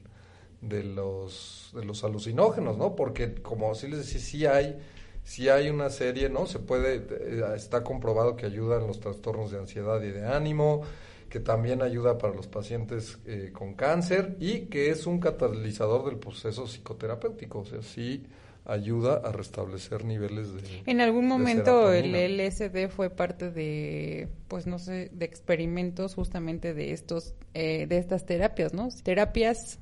[0.61, 2.95] de los de los alucinógenos, ¿no?
[2.95, 4.79] Porque como sí les decía, sí hay
[5.23, 6.45] sí hay una serie, ¿no?
[6.45, 10.83] Se puede eh, está comprobado que ayuda en los trastornos de ansiedad y de ánimo,
[11.29, 16.19] que también ayuda para los pacientes eh, con cáncer y que es un catalizador del
[16.19, 18.27] proceso psicoterapéutico, o sea, sí
[18.65, 22.13] ayuda a restablecer niveles de En algún momento el.
[22.13, 28.25] LSD fue parte de, pues no sé, de experimentos justamente de estos, eh, de estas
[28.25, 28.89] terapias, ¿no?
[29.03, 29.79] Terapias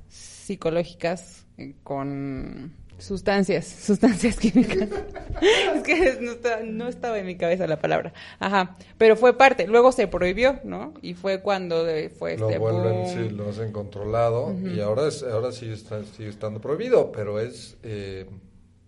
[0.50, 4.88] psicológicas eh, con sustancias, sustancias químicas.
[5.74, 8.12] es que no, está- no estaba en mi cabeza la palabra.
[8.38, 9.66] Ajá, pero fue parte.
[9.66, 10.94] Luego se prohibió, ¿no?
[11.02, 13.06] Y fue cuando de- fue lo este vuelven, boom.
[13.08, 17.76] sí, lo hacen controlado y ahora es, ahora sí está, sigue estando prohibido, pero es,
[17.82, 18.26] eh,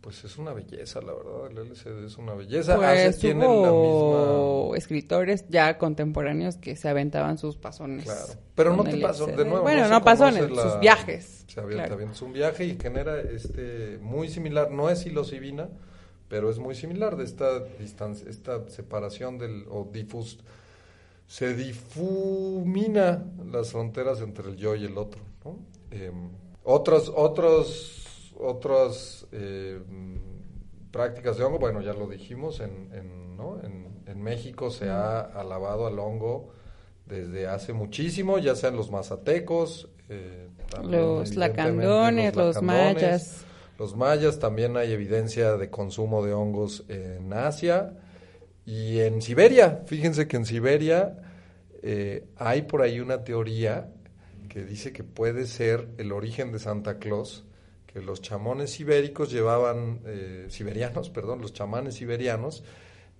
[0.02, 2.74] pues es una belleza, la verdad, el LSD es una belleza.
[2.74, 4.76] Hace- Pues la misma...
[4.76, 8.04] escritores ya contemporáneos que se aventaban sus pasones.
[8.04, 9.62] Claro, pero no te pasó, de nuevo.
[9.62, 11.44] Bueno, se no, pasones, la- sus viajes.
[11.46, 12.10] Se avienta, claro.
[12.22, 15.68] un viaje y genera este muy similar, no es psilocibina,
[16.28, 20.38] pero es muy similar de esta distancia, esta separación del o difus
[21.28, 25.58] se difumina las fronteras entre el yo y el otro, ¿no?
[25.90, 26.30] Em,
[26.64, 28.01] otros otros
[28.42, 29.80] otras eh,
[30.90, 33.60] prácticas de hongo, bueno, ya lo dijimos, en, en, ¿no?
[33.62, 36.52] en, en México se ha alabado al hongo
[37.06, 40.48] desde hace muchísimo, ya sean los mazatecos, eh,
[40.82, 43.44] Los lacandones, los mayas.
[43.78, 47.94] Los mayas, también hay evidencia de consumo de hongos en Asia
[48.64, 49.82] y en Siberia.
[49.86, 51.18] Fíjense que en Siberia
[51.82, 53.90] eh, hay por ahí una teoría
[54.48, 57.44] que dice que puede ser el origen de Santa Claus,
[57.92, 62.64] que los chamones ibéricos llevaban, eh, siberianos, perdón, los chamanes siberianos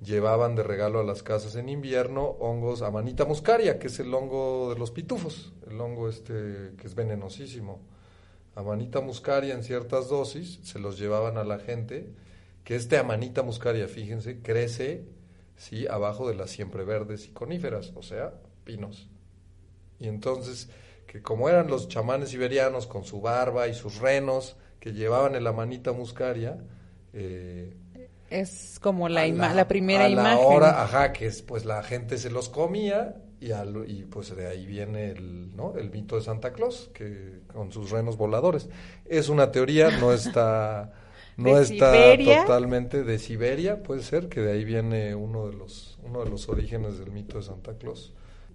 [0.02, 4.72] llevaban de regalo a las casas en invierno hongos amanita muscaria, que es el hongo
[4.72, 7.80] de los pitufos, el hongo este que es venenosísimo.
[8.54, 12.10] Amanita muscaria en ciertas dosis se los llevaban a la gente,
[12.64, 15.04] que este amanita muscaria, fíjense, crece
[15.56, 19.08] sí abajo de las siempre verdes y coníferas, o sea, pinos.
[19.98, 20.68] Y entonces,
[21.06, 25.46] que como eran los chamanes siberianos con su barba y sus renos que llevaban el
[25.46, 26.58] amanita muscaria,
[27.14, 27.76] eh,
[28.30, 30.38] Es como la, a ima- la primera a la imagen.
[30.38, 34.46] hora, ajá, que es, pues la gente se los comía y, al- y pues de
[34.48, 35.76] ahí viene el, ¿no?
[35.76, 38.68] el mito de Santa Claus, que con sus renos voladores.
[39.06, 40.92] Es una teoría, no está,
[41.36, 42.42] no ¿De está Siberia?
[42.42, 46.48] totalmente de Siberia, puede ser que de ahí viene uno de los, uno de los
[46.48, 48.14] orígenes del mito de Santa Claus.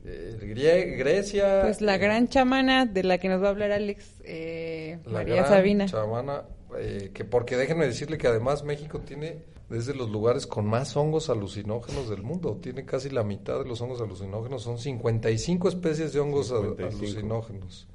[0.09, 1.61] Eh, Grie- Grecia.
[1.63, 5.11] Pues la eh, gran chamana de la que nos va a hablar Alex, eh, la
[5.11, 5.85] María gran Sabina.
[5.85, 6.43] chamana,
[6.79, 9.39] eh, que porque déjenme decirle que además México tiene
[9.69, 12.57] desde los lugares con más hongos alucinógenos del mundo.
[12.61, 14.63] Tiene casi la mitad de los hongos alucinógenos.
[14.63, 16.97] Son 55 especies de hongos a- 55.
[17.03, 17.87] alucinógenos.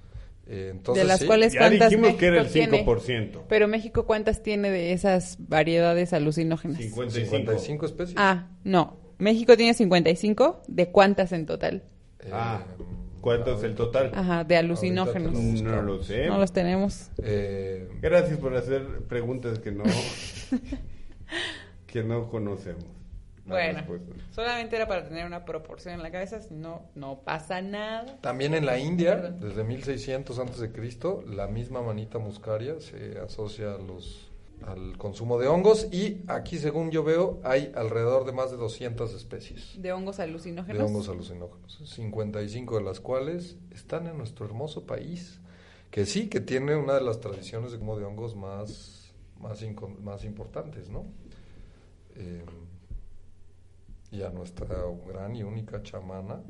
[0.46, 2.78] Eh, entonces, de las sí, cuales Ya dijimos que era el México tiene?
[2.84, 3.44] 5%.
[3.48, 6.76] Pero México cuántas tiene de esas variedades alucinógenas?
[6.78, 7.26] 55.
[7.26, 8.16] 55 especies.
[8.18, 8.98] Ah, no.
[9.18, 10.62] México tiene 55.
[10.66, 11.84] ¿De cuántas en total?
[12.24, 12.62] Eh, Ah,
[13.20, 14.12] ¿cuánto es el total?
[14.14, 15.34] Ajá, de alucinógenos.
[15.34, 16.26] Ahorita No lo sé.
[16.26, 17.10] No los tenemos.
[17.22, 19.84] eh, Gracias por hacer preguntas que no
[21.86, 22.84] que no conocemos.
[23.46, 24.14] la Bueno, respuesta.
[24.30, 28.18] solamente era para tener una proporción en la cabeza, si no, no pasa nada.
[28.20, 29.40] También en la India, Perdón.
[29.40, 34.30] desde 1600 antes de Cristo, la misma manita muscaria se asocia a los
[34.66, 39.14] al consumo de hongos y aquí según yo veo hay alrededor de más de 200
[39.14, 40.78] especies De hongos alucinógenos.
[40.78, 45.40] de hongos alucinógenos, 55 de las cuales están en nuestro hermoso país,
[45.90, 49.60] que sí, que tiene una de las tradiciones de consumo de hongos más, más,
[50.00, 51.04] más importantes, ¿no?
[52.14, 52.44] Eh,
[54.10, 54.66] y a nuestra
[55.06, 56.42] gran y única chamana,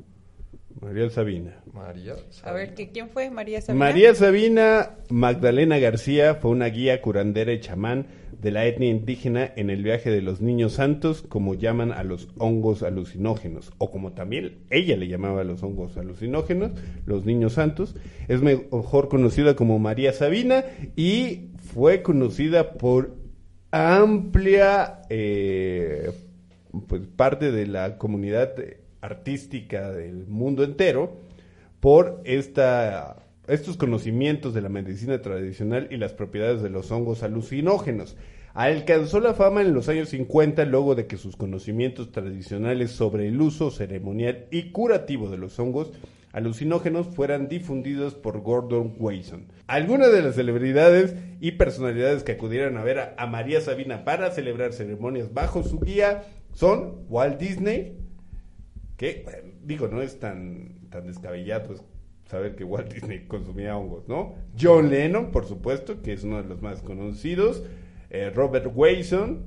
[0.83, 1.55] María Sabina.
[1.73, 2.13] María.
[2.43, 2.75] A ver, Sabina.
[2.75, 3.29] ¿que ¿quién fue?
[3.29, 3.85] María Sabina.
[3.85, 8.07] María Sabina Magdalena García fue una guía curandera y chamán
[8.41, 12.27] de la etnia indígena en el viaje de los niños santos, como llaman a los
[12.37, 16.71] hongos alucinógenos, o como también ella le llamaba a los hongos alucinógenos,
[17.05, 17.95] los niños santos.
[18.27, 20.65] Es mejor conocida como María Sabina
[20.97, 23.15] y fue conocida por
[23.71, 26.11] amplia eh,
[26.89, 31.17] pues, parte de la comunidad eh, artística del mundo entero
[31.79, 38.15] por esta, estos conocimientos de la medicina tradicional y las propiedades de los hongos alucinógenos.
[38.53, 43.41] Alcanzó la fama en los años 50 luego de que sus conocimientos tradicionales sobre el
[43.41, 45.91] uso ceremonial y curativo de los hongos
[46.31, 49.47] alucinógenos fueran difundidos por Gordon Wasson.
[49.67, 54.71] Algunas de las celebridades y personalidades que acudieron a ver a María Sabina para celebrar
[54.71, 56.23] ceremonias bajo su guía
[56.53, 57.97] son Walt Disney,
[58.97, 59.25] que
[59.63, 61.83] digo, no es tan, tan descabellado pues,
[62.25, 64.35] saber que Walt Disney consumía hongos, ¿no?
[64.59, 67.63] John Lennon, por supuesto, que es uno de los más conocidos,
[68.09, 69.45] eh, Robert Wilson,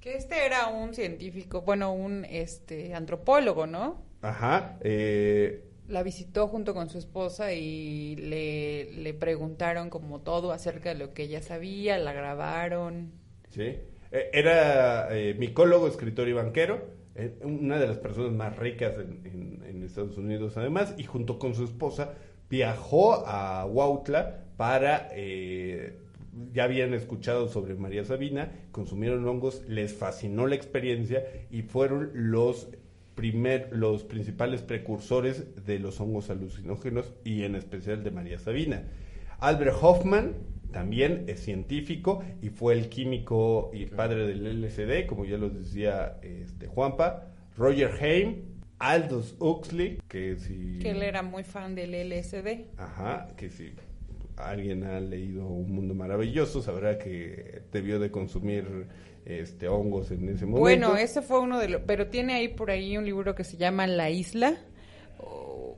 [0.00, 4.02] Que este era un científico, bueno, un este antropólogo, ¿no?
[4.22, 10.90] ajá, eh, La visitó junto con su esposa y le, le preguntaron como todo acerca
[10.90, 13.12] de lo que ella sabía, la grabaron.
[13.50, 13.62] ¿sí?
[14.10, 16.82] Eh, era eh, micólogo, escritor y banquero,
[17.42, 22.14] una de las personas más ricas en Estados Unidos además, y junto con su esposa
[22.48, 25.08] viajó a Huautla para...
[25.12, 25.98] eh,
[26.52, 32.68] ya habían escuchado sobre María Sabina, consumieron hongos, les fascinó la experiencia y fueron los
[33.14, 38.82] primer, los principales precursores de los hongos alucinógenos y en especial de María Sabina.
[39.38, 40.34] Albert Hoffman
[40.74, 46.18] también es científico y fue el químico y padre del LSD, como ya lo decía
[46.20, 47.28] este, Juanpa.
[47.56, 48.42] Roger Haim,
[48.80, 50.80] Aldous Huxley, que si...
[50.80, 52.76] Que él era muy fan del LSD.
[52.76, 53.72] Ajá, que si
[54.36, 58.88] alguien ha leído Un Mundo Maravilloso sabrá que debió de consumir
[59.24, 60.60] este hongos en ese momento.
[60.60, 61.82] Bueno, ese fue uno de los...
[61.82, 64.58] Pero tiene ahí por ahí un libro que se llama La Isla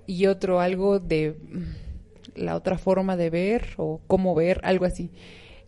[0.06, 1.36] y otro algo de
[2.36, 5.10] la otra forma de ver o cómo ver, algo así,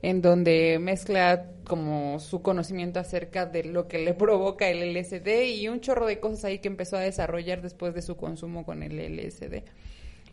[0.03, 5.69] en donde mezcla como su conocimiento acerca de lo que le provoca el LSD y
[5.69, 8.99] un chorro de cosas ahí que empezó a desarrollar después de su consumo con el
[8.99, 9.65] LSD.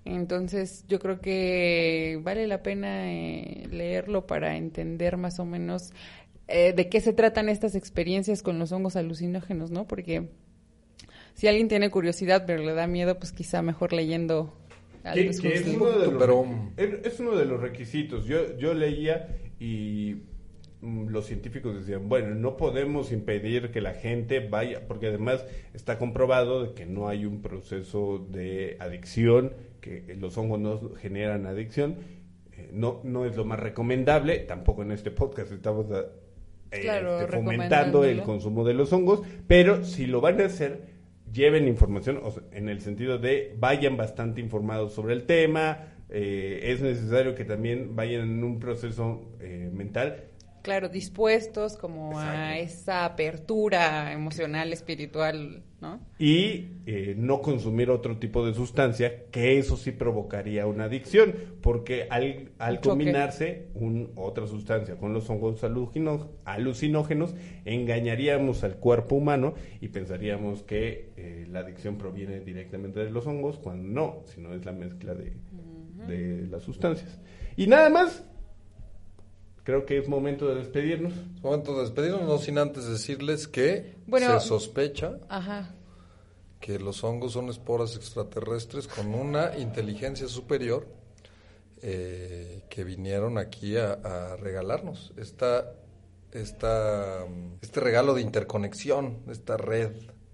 [0.05, 5.93] Entonces, yo creo que vale la pena eh, leerlo para entender más o menos
[6.47, 9.87] eh, de qué se tratan estas experiencias con los hongos alucinógenos, ¿no?
[9.87, 10.29] Porque
[11.33, 14.53] si alguien tiene curiosidad pero le da miedo, pues quizá mejor leyendo
[15.13, 16.45] Que- que es, uno de los, Pero-
[16.77, 18.25] es- es uno de los requisitos.
[18.25, 19.27] Yo, yo leía
[19.59, 20.15] y
[20.81, 25.97] mm, los científicos decían, bueno, no podemos impedir que la gente vaya, porque además está
[25.97, 31.95] comprobado de que no hay un proceso de adicción, que los hongos no generan adicción.
[32.53, 36.05] Eh, No, no es lo más recomendable, tampoco en este podcast estamos a-
[36.71, 40.94] eh, Claro, este, fomentando el consumo de los hongos, pero si lo van a hacer,
[41.35, 46.61] lleven información, o sea, en el sentido de vayan bastante informados sobre el tema, eh,
[46.63, 50.23] es necesario que también vayan en un proceso eh, mental.
[50.65, 55.99] Claro, dispuestos como a esa apertura emocional, espiritual, ¿no?
[56.17, 62.07] Y eh, no consumir otro tipo de sustancia, que eso sí provocaría una adicción, porque
[62.09, 65.63] al, combinarse un, otra sustancia con los hongos
[66.45, 67.35] alucinógenos,
[67.65, 73.59] engañaríamos al cuerpo humano y pensaríamos que eh, la adicción proviene directamente de los hongos,
[73.59, 75.33] cuando no, sino es la mezcla de,
[76.07, 77.21] de las sustancias.
[77.55, 78.23] Y nada más,
[79.65, 81.11] creo que es momento de despedirnos.
[81.13, 84.39] Es momento de despedirnos, no sin antes decirles que Bueno.
[84.39, 85.75] se sospecha Ajá.
[86.61, 90.87] que los hongos son esporas extraterrestres con una inteligencia superior
[91.81, 95.73] eh, que vinieron aquí a, a regalarnos esta,
[96.31, 97.25] esta,
[97.61, 99.91] este regalo de interconexión, esta red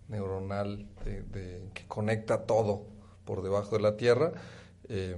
[0.07, 2.85] neuronal de- de- que conecta todo
[3.25, 4.33] por debajo de la Tierra
[4.87, 5.15] eh,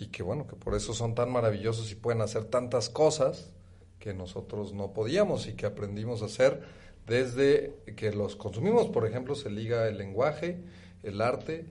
[0.00, 3.50] y que bueno, que por eso son tan maravillosos y pueden hacer tantas cosas
[3.98, 6.62] que nosotros no podíamos y que aprendimos a hacer
[7.06, 10.58] desde que los consumimos, por ejemplo, se liga el lenguaje,
[11.02, 11.66] el arte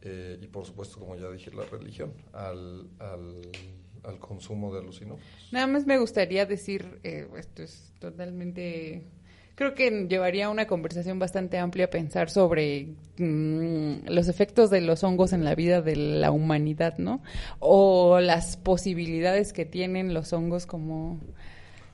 [0.00, 5.26] eh, y por supuesto, como ya dije, la religión al, al, consumo de alucinógenos.
[5.52, 9.04] Nada más me gustaría decir, eh, esto es totalmente...
[9.56, 15.32] Creo que llevaría una conversación bastante amplia pensar sobre mm, los efectos de los hongos
[15.32, 17.22] en la vida de la humanidad, ¿no?
[17.58, 21.18] O las posibilidades que tienen los hongos como...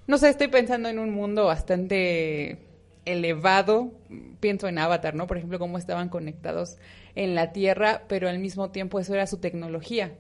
[0.09, 2.59] No sé, estoy pensando en un mundo bastante
[3.05, 3.93] elevado,
[4.41, 5.29] pienso en Avatar, ¿no?
[5.29, 6.79] Por ejemplo, cómo estaban conectados
[7.15, 10.13] en la Tierra, pero al mismo tiempo eso era su tecnología.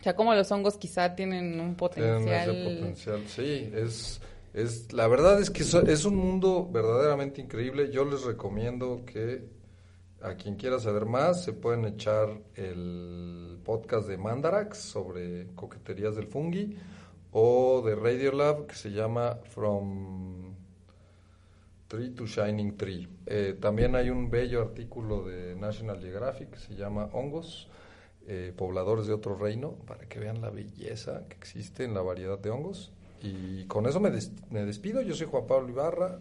[0.00, 2.50] O sea, como los hongos quizá tienen un potencial.
[2.50, 4.20] Tienen ese potencial, sí, es,
[4.54, 7.90] es, la verdad es que es, un mundo verdaderamente increíble.
[7.90, 9.48] Yo les recomiendo que
[10.22, 16.28] a quien quiera saber más se pueden echar el podcast de Mandarax sobre coqueterías del
[16.28, 16.76] fungi
[17.32, 20.54] o de Radiolab que se llama From
[21.88, 23.08] Tree to Shining Tree.
[23.26, 27.68] Eh, también hay un bello artículo de National Geographic que se llama Hongos,
[28.28, 32.38] eh, pobladores de otro reino, para que vean la belleza que existe en la variedad
[32.38, 32.92] de hongos.
[33.24, 35.00] Y con eso me, des- me despido.
[35.02, 36.20] Yo soy Juan Pablo Ibarra.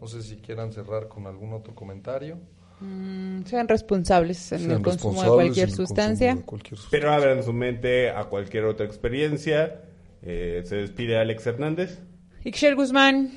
[0.00, 2.38] No sé si quieran cerrar con algún otro comentario.
[2.80, 6.36] Mm, sean responsables en Sean el consumo de sustancia.
[6.46, 6.88] cualquier sustancia.
[6.90, 9.82] Pero abran su mente a cualquier otra experiencia.
[10.22, 11.98] Eh, se despide Alex Hernández.
[12.44, 13.30] Ixchel Guzmán.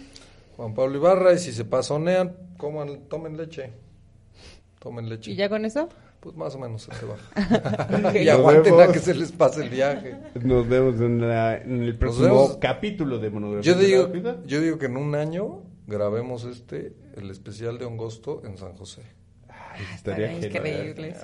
[0.55, 3.71] Juan Pablo Ibarra, y si se pasonean, coman, tomen leche.
[4.79, 5.31] Tomen leche.
[5.31, 5.89] ¿Y ya con eso?
[6.21, 8.13] Pues más o menos se te baja.
[8.19, 10.15] y aguanten a que se les pase el viaje.
[10.41, 14.37] Nos vemos en, la- en el próximo capítulo de Monografía Yo de la digo, Vida.
[14.45, 19.01] yo digo que en un año grabemos este, el especial de Hongosto en San José.
[19.49, 20.89] Ay, estaría Estaría genial.
[20.89, 21.15] increíble.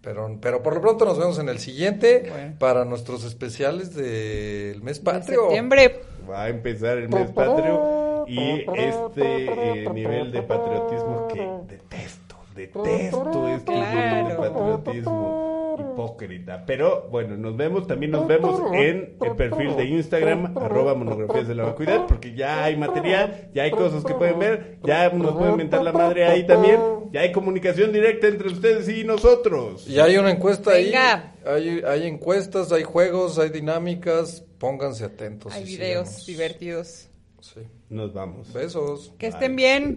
[0.00, 2.54] Pero, pero por lo pronto nos vemos en el siguiente Bueno.
[2.58, 5.42] para nuestros especiales del mes De patrio.
[5.42, 6.00] septiembre.
[6.28, 12.21] Va a empezar el mes patrio y este eh, nivel de patriotismo que detesto,
[12.54, 14.36] detesto este Claro.
[14.82, 15.52] patriotismo
[15.92, 16.64] hipócrita.
[16.66, 21.54] Pero bueno, nos vemos, también nos vemos en el perfil de Instagram, arroba monografías de
[21.54, 25.56] la vacuidad, porque ya hay material, ya hay cosas que pueden ver, ya nos pueden
[25.56, 26.78] mentar la madre ahí también,
[27.10, 29.88] ya hay comunicación directa entre ustedes y nosotros.
[29.88, 31.34] Y hay una encuesta Venga.
[31.44, 31.80] ahí.
[31.80, 34.44] Hay, hay encuestas, hay juegos, hay dinámicas.
[34.58, 35.52] Pónganse atentos.
[35.52, 37.08] Hay y videos divertidos.
[37.40, 37.60] Sí.
[37.90, 38.52] Nos vamos.
[38.52, 39.12] Besos.
[39.18, 39.90] Que estén bien.